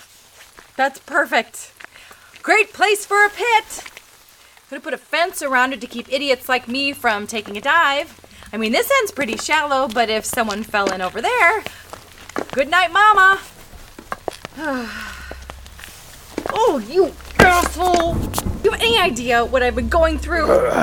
that's 0.77 0.99
perfect. 0.99 1.73
Great 2.41 2.71
place 2.71 3.05
for 3.05 3.25
a 3.25 3.29
pit! 3.29 3.94
Could 4.69 4.75
have 4.75 4.83
put 4.83 4.93
a 4.93 4.97
fence 4.97 5.41
around 5.43 5.73
it 5.73 5.81
to 5.81 5.87
keep 5.87 6.11
idiots 6.11 6.49
like 6.49 6.67
me 6.67 6.91
from 6.91 7.27
taking 7.27 7.55
a 7.55 7.61
dive. 7.61 8.19
I 8.51 8.57
mean, 8.57 8.71
this 8.71 8.89
end's 8.99 9.11
pretty 9.11 9.37
shallow, 9.37 9.87
but 9.87 10.09
if 10.09 10.25
someone 10.25 10.63
fell 10.63 10.91
in 10.91 11.01
over 11.01 11.21
there. 11.21 11.63
Good 12.51 12.69
night, 12.69 12.91
Mama! 12.91 13.39
oh, 16.53 16.83
you 16.89 17.11
asshole! 17.39 18.15
You 18.63 18.71
have 18.71 18.81
any 18.81 18.97
idea 18.97 19.45
what 19.45 19.61
I've 19.61 19.75
been 19.75 19.89
going 19.89 20.17
through? 20.19 20.47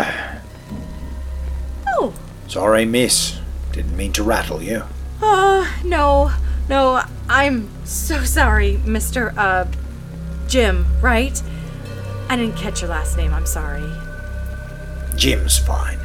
Oh, 1.94 2.14
Sorry, 2.48 2.86
miss. 2.86 3.38
Didn't 3.72 3.94
mean 3.96 4.12
to 4.14 4.22
rattle 4.22 4.62
you. 4.62 4.84
uh, 5.20 5.70
no, 5.84 6.32
no, 6.70 7.02
I'm 7.28 7.68
so 7.84 8.24
sorry, 8.24 8.80
Mr. 8.84 9.34
Uh, 9.36 9.66
Jim, 10.48 10.86
right? 11.02 11.42
I 12.32 12.36
didn't 12.36 12.56
catch 12.56 12.80
your 12.80 12.88
last 12.88 13.18
name, 13.18 13.34
I'm 13.34 13.44
sorry. 13.44 13.92
Jim's 15.16 15.58
fine. 15.58 15.98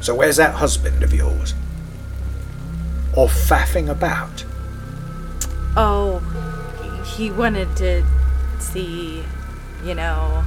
So 0.00 0.12
where's 0.12 0.34
that 0.38 0.56
husband 0.56 1.04
of 1.04 1.14
yours? 1.14 1.54
Or 3.14 3.28
faffing 3.28 3.88
about? 3.88 4.44
Oh, 5.76 6.18
he 7.16 7.30
wanted 7.30 7.76
to 7.76 8.04
see, 8.58 9.22
you 9.84 9.94
know. 9.94 10.44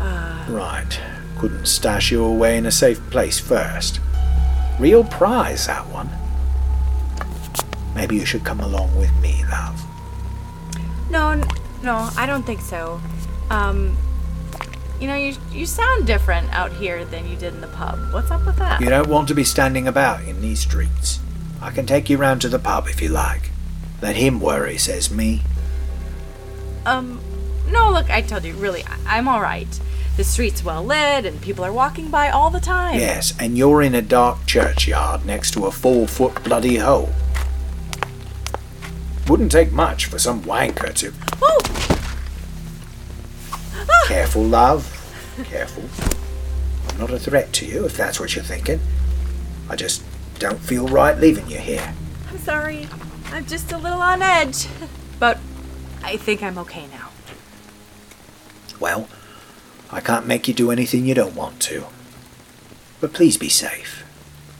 Uh, 0.00 0.46
Right. 0.48 0.98
Couldn't 1.38 1.66
stash 1.66 2.10
you 2.10 2.24
away 2.24 2.56
in 2.56 2.64
a 2.64 2.70
safe 2.70 2.98
place 3.10 3.38
first. 3.38 4.00
Real 4.80 5.04
prize, 5.04 5.66
that 5.66 5.86
one. 5.88 6.08
Maybe 7.94 8.16
you 8.16 8.24
should 8.24 8.42
come 8.42 8.60
along 8.60 8.96
with 8.96 9.14
me, 9.20 9.44
love. 9.50 9.78
no, 11.10 11.38
no, 11.82 12.08
I 12.16 12.26
don't 12.26 12.44
think 12.44 12.60
so. 12.60 13.00
Um, 13.50 13.96
You 15.00 15.08
know, 15.08 15.16
you 15.16 15.34
you 15.50 15.66
sound 15.66 16.06
different 16.06 16.48
out 16.52 16.72
here 16.72 17.04
than 17.04 17.26
you 17.28 17.34
did 17.36 17.54
in 17.54 17.60
the 17.60 17.66
pub. 17.66 17.98
What's 18.12 18.30
up 18.30 18.46
with 18.46 18.56
that? 18.56 18.80
You 18.80 18.88
don't 18.88 19.08
want 19.08 19.26
to 19.28 19.34
be 19.34 19.42
standing 19.44 19.88
about 19.88 20.22
in 20.24 20.40
these 20.40 20.60
streets. 20.60 21.18
I 21.60 21.70
can 21.70 21.86
take 21.86 22.08
you 22.08 22.16
round 22.18 22.40
to 22.42 22.48
the 22.48 22.58
pub 22.60 22.86
if 22.86 23.02
you 23.02 23.08
like. 23.08 23.50
Let 24.00 24.14
him 24.16 24.38
worry, 24.40 24.78
says 24.78 25.10
me. 25.10 25.42
Um, 26.86 27.20
no, 27.68 27.90
look, 27.90 28.10
I 28.10 28.22
told 28.22 28.44
you, 28.44 28.54
really, 28.54 28.84
I- 28.84 29.18
I'm 29.18 29.26
all 29.28 29.40
right. 29.40 29.68
The 30.16 30.24
street's 30.24 30.62
well 30.62 30.84
lit 30.84 31.24
and 31.26 31.40
people 31.40 31.64
are 31.64 31.72
walking 31.72 32.08
by 32.08 32.28
all 32.30 32.50
the 32.50 32.60
time. 32.60 32.98
Yes, 33.00 33.32
and 33.40 33.56
you're 33.58 33.82
in 33.82 33.94
a 33.94 34.02
dark 34.02 34.44
churchyard 34.46 35.24
next 35.24 35.52
to 35.52 35.66
a 35.66 35.72
four 35.72 36.06
foot 36.06 36.42
bloody 36.44 36.76
hole. 36.76 37.10
Wouldn't 39.28 39.52
take 39.52 39.72
much 39.72 40.06
for 40.06 40.18
some 40.18 40.42
wanker 40.42 40.92
to. 40.94 41.12
Oh! 41.40 41.60
Careful, 44.06 44.44
love. 44.44 44.98
Careful. 45.44 45.84
I'm 46.90 47.00
not 47.00 47.10
a 47.10 47.18
threat 47.18 47.52
to 47.54 47.66
you, 47.66 47.84
if 47.86 47.96
that's 47.96 48.18
what 48.18 48.34
you're 48.34 48.44
thinking. 48.44 48.80
I 49.68 49.76
just 49.76 50.02
don't 50.38 50.58
feel 50.58 50.88
right 50.88 51.16
leaving 51.16 51.48
you 51.48 51.58
here. 51.58 51.94
I'm 52.28 52.38
sorry. 52.38 52.88
I'm 53.30 53.46
just 53.46 53.72
a 53.72 53.78
little 53.78 54.02
on 54.02 54.22
edge. 54.22 54.66
But 55.18 55.38
I 56.02 56.16
think 56.16 56.42
I'm 56.42 56.58
okay 56.58 56.88
now. 56.88 57.10
Well, 58.80 59.08
I 59.92 60.00
can't 60.00 60.26
make 60.26 60.48
you 60.48 60.54
do 60.54 60.72
anything 60.72 61.06
you 61.06 61.14
don't 61.14 61.36
want 61.36 61.60
to. 61.60 61.84
But 63.00 63.12
please 63.12 63.36
be 63.36 63.48
safe. 63.48 64.04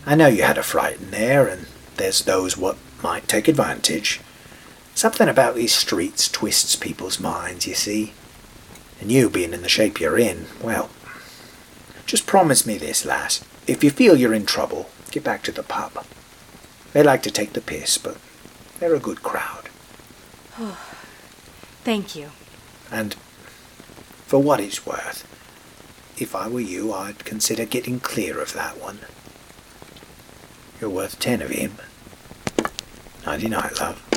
I 0.06 0.14
know 0.14 0.28
you 0.28 0.44
had 0.44 0.58
a 0.58 0.62
fright 0.62 1.00
in 1.00 1.10
there, 1.10 1.48
and 1.48 1.66
there's 1.96 2.22
those 2.22 2.56
what 2.56 2.76
might 3.02 3.26
take 3.26 3.48
advantage. 3.48 4.20
Something 4.94 5.28
about 5.28 5.54
these 5.54 5.74
streets 5.74 6.28
twists 6.28 6.76
people's 6.76 7.18
minds, 7.18 7.66
you 7.66 7.74
see. 7.74 8.12
And 9.00 9.10
you 9.10 9.28
being 9.28 9.52
in 9.52 9.62
the 9.62 9.68
shape 9.68 10.00
you're 10.00 10.18
in, 10.18 10.46
well, 10.62 10.90
just 12.06 12.26
promise 12.26 12.66
me 12.66 12.78
this, 12.78 13.04
lass. 13.04 13.44
If 13.66 13.82
you 13.82 13.90
feel 13.90 14.16
you're 14.16 14.34
in 14.34 14.46
trouble, 14.46 14.90
get 15.10 15.24
back 15.24 15.42
to 15.44 15.52
the 15.52 15.62
pub. 15.62 16.04
They 16.92 17.02
like 17.02 17.22
to 17.22 17.30
take 17.30 17.54
the 17.54 17.60
piss, 17.60 17.98
but 17.98 18.18
they're 18.78 18.94
a 18.94 19.00
good 19.00 19.22
crowd. 19.22 19.68
Thank 21.84 22.14
you. 22.14 22.30
And 22.90 23.14
for 24.26 24.42
what 24.42 24.60
it's 24.60 24.86
worth, 24.86 25.26
if 26.20 26.34
I 26.34 26.48
were 26.48 26.60
you, 26.60 26.92
I'd 26.92 27.24
consider 27.24 27.64
getting 27.64 27.98
clear 27.98 28.40
of 28.40 28.52
that 28.52 28.80
one. 28.80 29.00
You're 30.80 30.90
worth 30.90 31.18
ten 31.18 31.40
of 31.42 31.50
him. 31.50 31.76
Nighty 33.24 33.48
night, 33.48 33.80
love. 33.80 34.11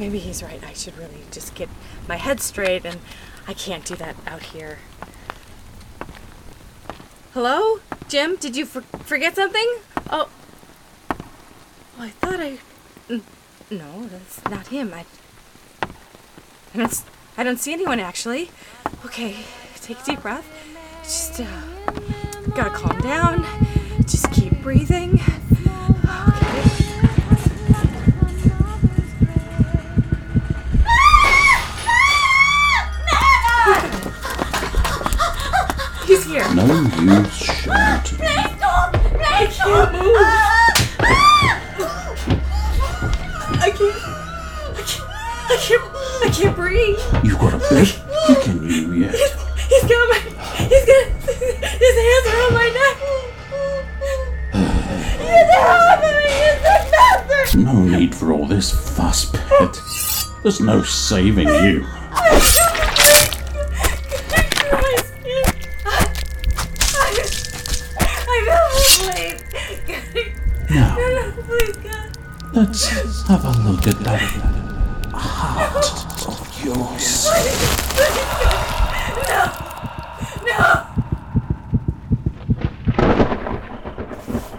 Maybe 0.00 0.18
he's 0.18 0.42
right. 0.42 0.64
I 0.64 0.72
should 0.72 0.96
really 0.96 1.22
just 1.30 1.54
get 1.54 1.68
my 2.08 2.16
head 2.16 2.40
straight, 2.40 2.84
and 2.84 2.98
I 3.46 3.52
can't 3.52 3.84
do 3.84 3.94
that 3.96 4.16
out 4.26 4.42
here. 4.42 4.78
Hello? 7.34 7.78
Jim, 8.08 8.36
did 8.36 8.56
you 8.56 8.64
for- 8.64 8.80
forget 9.04 9.36
something? 9.36 9.76
Oh. 10.10 10.28
oh. 11.10 11.16
I 11.98 12.08
thought 12.08 12.40
I. 12.40 12.58
No, 13.70 14.06
that's 14.06 14.42
not 14.46 14.68
him. 14.68 14.92
I. 14.92 15.04
I 16.74 16.78
don't, 16.78 17.04
don't 17.36 17.60
see 17.60 17.72
anyone 17.72 18.00
actually. 18.00 18.50
Okay, 19.04 19.36
take 19.80 20.00
a 20.00 20.04
deep 20.04 20.22
breath. 20.22 20.46
Just, 21.04 21.40
uh. 21.40 21.44
Gotta 22.56 22.70
calm 22.70 23.00
down. 23.00 23.46
Just 24.00 24.32
keep 24.32 24.60
breathing. 24.62 25.20
No 57.56 57.82
need 57.82 58.14
for 58.14 58.32
all 58.32 58.46
this 58.46 58.70
fuss, 58.70 59.30
pet. 59.32 59.78
There's 60.42 60.60
no 60.60 60.82
saving 60.82 61.48
you. 61.48 61.84
Now, 70.70 70.96
let's 72.54 73.26
have 73.26 73.44
a 73.44 73.50
look 73.68 73.86
at 73.88 73.98
that 74.00 74.20
heart 75.12 76.28
of 76.28 76.64
yours. 76.64 77.26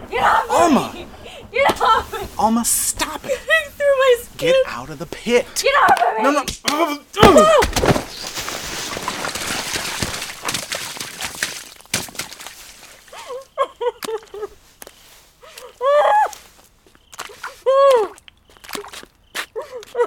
Get 0.10 0.24
off 0.24 0.44
of 0.44 0.52
Alma! 0.52 0.92
me! 0.94 1.08
Get 1.52 1.82
off 1.82 2.14
me! 2.14 2.28
Alma, 2.38 2.66
stop 2.66 3.22
it! 3.26 3.40
Through 3.40 3.86
my 3.86 4.16
skin! 4.22 4.54
Get 4.54 4.56
out 4.68 4.81
of 4.92 5.00
the 5.00 5.06
pit! 5.06 5.46
Get 5.62 5.74
off 5.76 6.02
of 6.02 6.18
me! 6.18 6.24
No, 6.24 6.32
no. 6.32 6.46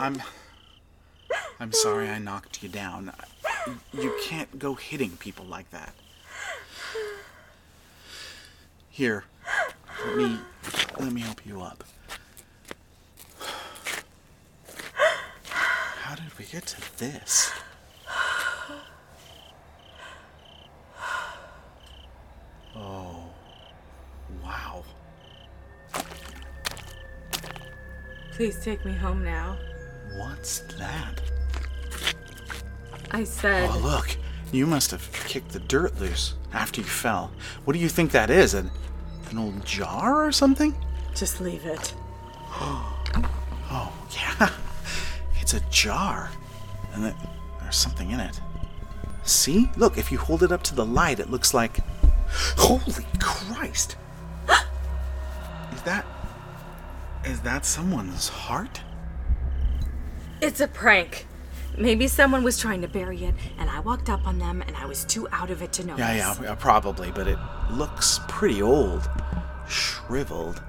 I'm. 0.01 0.23
I'm 1.59 1.73
sorry 1.73 2.09
I 2.11 2.19
knocked 2.19 2.63
you 2.63 2.69
down. 2.69 3.13
You 3.95 4.15
can't 4.23 4.59
go 4.59 4.75
hitting 4.75 5.13
people 5.17 5.47
like 5.47 5.71
that. 5.71 5.95
Here, 8.91 9.25
let 10.07 10.17
me 10.17 10.39
let 11.01 11.13
me 11.13 11.23
help 11.23 11.47
you 11.47 11.63
up. 11.63 11.85
How 15.49 16.15
did 16.37 16.47
we 16.47 16.51
get 16.51 16.67
to 16.67 16.99
this? 16.99 17.53
Oh, 22.77 23.31
wow. 24.43 24.83
Please 28.33 28.59
take 28.65 28.85
me 28.85 28.93
home 28.93 29.25
now. 29.25 29.57
What's 30.17 30.59
that? 30.77 31.21
I 33.13 33.23
said. 33.23 33.71
Oh, 33.71 33.79
look. 33.79 34.17
You 34.51 34.67
must 34.67 34.91
have 34.91 35.09
kicked 35.13 35.51
the 35.51 35.61
dirt 35.61 36.01
loose 36.01 36.35
after 36.53 36.81
you 36.81 36.87
fell. 36.87 37.31
What 37.65 37.75
do 37.75 37.79
you 37.79 37.89
think 37.89 38.11
that 38.11 38.29
is? 38.29 38.55
An, 38.55 38.73
an 39.31 39.39
old 39.39 39.65
jar 39.65 40.27
or 40.27 40.33
something? 40.33 40.75
Just 41.15 41.41
leave 41.41 41.65
it. 41.65 41.95
It's 45.55 45.65
a 45.65 45.71
jar. 45.71 46.31
And 46.95 47.07
it, 47.07 47.15
there's 47.61 47.77
something 47.77 48.11
in 48.11 48.21
it. 48.21 48.41
See? 49.23 49.71
Look, 49.77 49.99
if 49.99 50.11
you 50.11 50.19
hold 50.19 50.43
it 50.43 50.51
up 50.53 50.63
to 50.65 50.75
the 50.75 50.85
light, 50.85 51.21
it 51.21 51.31
looks 51.31 51.55
like. 51.55 51.79
Holy 52.57 53.07
Christ! 53.21 53.97
is 55.73 55.83
that. 55.83 56.05
Is 57.25 57.41
that 57.43 57.65
someone's 57.65 58.29
heart? 58.29 58.81
It's 60.41 60.61
a 60.61 60.67
prank. 60.67 61.27
Maybe 61.79 62.07
someone 62.09 62.43
was 62.43 62.59
trying 62.59 62.83
to 62.83 62.89
bury 62.89 63.25
it, 63.25 63.35
and 63.59 63.71
I 63.71 63.81
walked 63.81 64.11
up 64.11 64.27
on 64.27 64.39
them, 64.39 64.63
and 64.67 64.77
I 64.77 64.87
was 64.87 65.05
too 65.05 65.27
out 65.33 65.51
of 65.51 65.63
it 65.63 65.73
to 65.75 65.87
notice. 65.87 66.01
Yeah, 66.01 66.35
yeah, 66.43 66.55
probably, 66.55 67.11
but 67.13 67.27
it 67.27 67.39
looks 67.71 68.21
pretty 68.29 68.61
old. 68.61 69.09
Shriveled. 69.69 70.63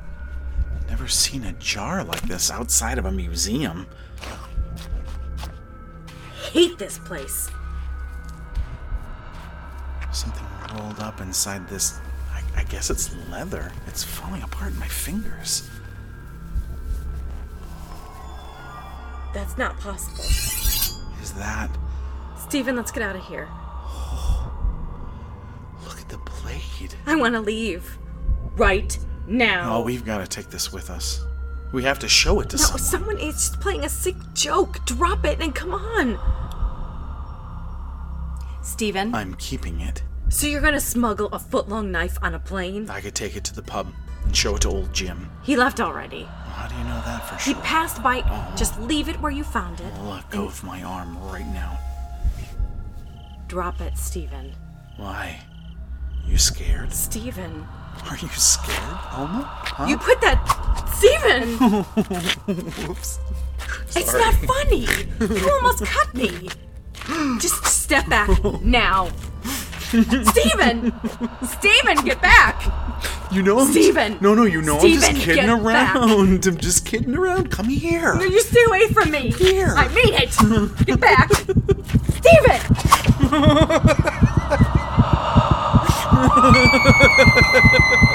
Never 0.89 1.07
seen 1.07 1.43
a 1.43 1.53
jar 1.53 2.03
like 2.03 2.21
this 2.21 2.49
outside 2.49 2.97
of 2.97 3.05
a 3.05 3.11
museum. 3.11 3.87
Hate 6.55 6.77
this 6.77 6.97
place. 6.99 7.49
Something 10.13 10.45
rolled 10.73 11.01
up 11.01 11.19
inside 11.19 11.67
this. 11.67 11.99
I, 12.31 12.41
I 12.61 12.63
guess 12.63 12.89
it's 12.89 13.13
leather. 13.29 13.73
It's 13.87 14.05
falling 14.05 14.41
apart 14.41 14.71
in 14.71 14.79
my 14.79 14.87
fingers. 14.87 15.69
That's 19.33 19.57
not 19.57 19.77
possible. 19.81 20.23
Is 21.21 21.33
that. 21.37 21.69
Steven, 22.47 22.77
let's 22.77 22.89
get 22.91 23.03
out 23.03 23.17
of 23.17 23.25
here. 23.25 23.49
Oh, 23.51 24.49
look 25.83 25.99
at 25.99 26.07
the 26.07 26.19
blade. 26.19 26.95
I 27.05 27.17
want 27.17 27.33
to 27.35 27.41
leave. 27.41 27.97
Right 28.55 28.97
now. 29.27 29.79
Oh, 29.79 29.81
we've 29.83 30.05
got 30.05 30.19
to 30.19 30.27
take 30.27 30.49
this 30.49 30.71
with 30.71 30.89
us. 30.89 31.21
We 31.73 31.83
have 31.83 31.99
to 31.99 32.07
show 32.07 32.39
it 32.39 32.49
to 32.51 32.55
No, 32.55 32.63
someone. 32.63 32.79
someone 32.79 33.17
is 33.17 33.49
playing 33.59 33.83
a 33.83 33.89
sick 33.89 34.15
joke. 34.33 34.85
Drop 34.85 35.25
it 35.25 35.41
and 35.41 35.53
come 35.53 35.73
on. 35.73 36.17
Steven, 38.75 39.15
I'm 39.15 39.35
keeping 39.35 39.79
it. 39.79 40.03
so 40.27 40.47
you're 40.47 40.59
gonna 40.59 40.81
smuggle 40.81 41.27
a 41.31 41.39
foot 41.39 41.69
long 41.69 41.93
knife 41.93 42.17
on 42.21 42.33
a 42.33 42.39
plane? 42.39 42.89
I 42.89 42.99
could 42.99 43.15
take 43.15 43.37
it 43.37 43.45
to 43.45 43.55
the 43.55 43.61
pub 43.61 43.87
and 44.25 44.35
show 44.35 44.55
it 44.55 44.63
to 44.63 44.67
old 44.67 44.93
Jim. 44.93 45.31
He 45.43 45.55
left 45.55 45.79
already. 45.79 46.23
How 46.23 46.67
do 46.67 46.75
you 46.75 46.83
know 46.83 47.01
that 47.05 47.23
for 47.23 47.39
sure? 47.39 47.55
He 47.55 47.61
passed 47.61 48.03
by. 48.03 48.21
Oh. 48.29 48.53
Just 48.57 48.77
leave 48.81 49.07
it 49.07 49.15
where 49.21 49.31
you 49.31 49.45
found 49.45 49.79
it. 49.79 49.93
I'll 49.99 50.09
let 50.15 50.29
go 50.29 50.43
of 50.43 50.61
my 50.61 50.83
arm 50.83 51.17
right 51.31 51.47
now. 51.53 51.79
Drop 53.47 53.79
it, 53.79 53.97
Steven. 53.97 54.53
Why? 54.97 55.39
You 56.25 56.37
scared? 56.37 56.91
Steven. 56.91 57.65
Are 58.09 58.17
you 58.17 58.27
scared, 58.27 58.99
Alma? 59.13 59.43
Huh? 59.47 59.85
You 59.85 59.97
put 59.97 60.19
that. 60.19 60.43
Steven! 60.97 61.57
Whoops. 62.87 63.19
It's 63.95 64.11
not 64.11 64.33
funny! 64.33 64.85
You 65.21 65.49
almost 65.49 65.85
cut 65.85 66.13
me! 66.13 66.49
Just 67.39 67.65
step 67.65 68.07
back 68.09 68.29
now! 68.61 69.09
Steven! 69.89 70.91
Steven, 71.43 71.97
get 72.03 72.19
back! 72.21 72.63
You 73.31 73.43
know 73.43 73.59
I'm 73.59 73.67
Steven! 73.71 74.17
No, 74.19 74.33
no, 74.33 74.43
you 74.43 74.61
know 74.61 74.75
I'm 74.75 74.79
Steven, 74.79 74.99
just 75.15 75.25
kidding 75.25 75.45
get 75.45 75.63
back. 75.63 75.95
around. 75.95 76.47
I'm 76.47 76.57
just 76.57 76.85
kidding 76.85 77.15
around. 77.15 77.51
Come 77.51 77.69
here. 77.69 78.15
No, 78.15 78.23
you 78.23 78.41
stay 78.41 78.63
away 78.67 78.87
from 78.89 79.11
me! 79.11 79.31
Here. 79.31 79.73
I 79.77 79.87
mean 79.89 80.13
it! 80.13 80.85
Get 80.85 80.99
back! 80.99 81.31
Steven! 82.15 82.61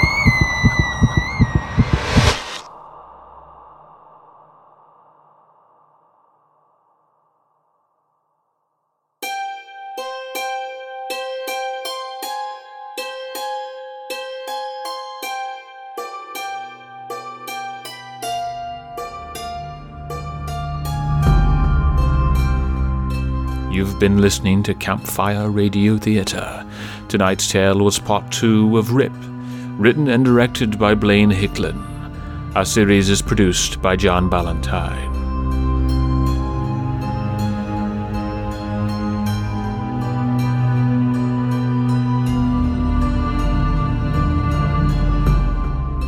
been 24.01 24.19
listening 24.19 24.63
to 24.63 24.73
Campfire 24.73 25.51
Radio 25.51 25.95
Theatre. 25.95 26.65
Tonight's 27.07 27.47
tale 27.51 27.77
was 27.77 27.99
part 27.99 28.31
two 28.31 28.75
of 28.75 28.93
Rip, 28.93 29.11
written 29.77 30.07
and 30.07 30.25
directed 30.25 30.79
by 30.79 30.95
Blaine 30.95 31.29
Hicklin. 31.29 31.77
Our 32.55 32.65
series 32.65 33.11
is 33.11 33.21
produced 33.21 33.79
by 33.79 33.95
John 33.95 34.27
Ballantyne. 34.27 35.11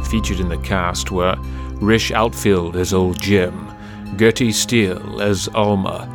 Featured 0.06 0.40
in 0.40 0.50
the 0.50 0.58
cast 0.64 1.12
were 1.12 1.38
Rish 1.76 2.12
Outfield 2.12 2.76
as 2.76 2.92
Old 2.92 3.22
Jim, 3.22 3.72
Gertie 4.18 4.52
Steele 4.52 5.22
as 5.22 5.48
Alma, 5.50 6.10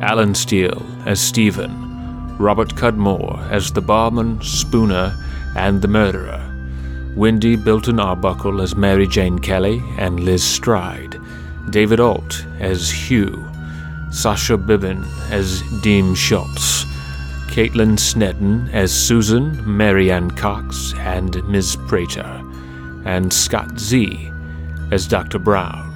Alan 0.00 0.34
Steele 0.34 0.86
as 1.06 1.20
Stephen, 1.20 2.36
Robert 2.38 2.76
Cudmore 2.76 3.40
as 3.50 3.72
the 3.72 3.80
barman, 3.80 4.40
Spooner, 4.42 5.16
and 5.56 5.82
the 5.82 5.88
murderer, 5.88 6.44
Wendy 7.16 7.56
Bilton 7.56 7.98
Arbuckle 7.98 8.62
as 8.62 8.76
Mary 8.76 9.08
Jane 9.08 9.40
Kelly 9.40 9.82
and 9.98 10.20
Liz 10.20 10.44
Stride, 10.44 11.20
David 11.70 11.98
Alt 11.98 12.46
as 12.60 12.88
Hugh, 12.90 13.44
Sasha 14.12 14.56
Bibbin 14.56 15.04
as 15.32 15.62
Diemschutz, 15.82 16.84
Caitlin 17.48 17.98
Snedden 17.98 18.68
as 18.72 18.92
Susan, 18.92 19.60
Mary 19.66 20.12
Ann 20.12 20.30
Cox, 20.30 20.94
and 20.98 21.42
Ms. 21.48 21.76
Prater, 21.88 22.40
and 23.04 23.32
Scott 23.32 23.80
Z 23.80 24.30
as 24.92 25.08
Dr. 25.08 25.40
Brown. 25.40 25.86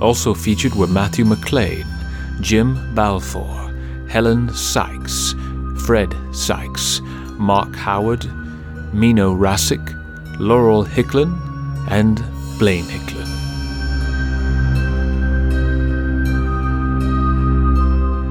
Also 0.00 0.34
featured 0.34 0.74
were 0.74 0.86
Matthew 0.86 1.24
McLean, 1.24 1.84
Jim 2.40 2.94
Balfour, 2.94 3.72
Helen 4.08 4.52
Sykes, 4.54 5.34
Fred 5.84 6.14
Sykes, 6.32 7.00
Mark 7.38 7.74
Howard, 7.74 8.24
Mino 8.92 9.34
Rassick, 9.34 9.96
Laurel 10.38 10.84
Hicklin, 10.84 11.38
and 11.90 12.22
Blaine 12.58 12.84
Hicklin. 12.84 13.10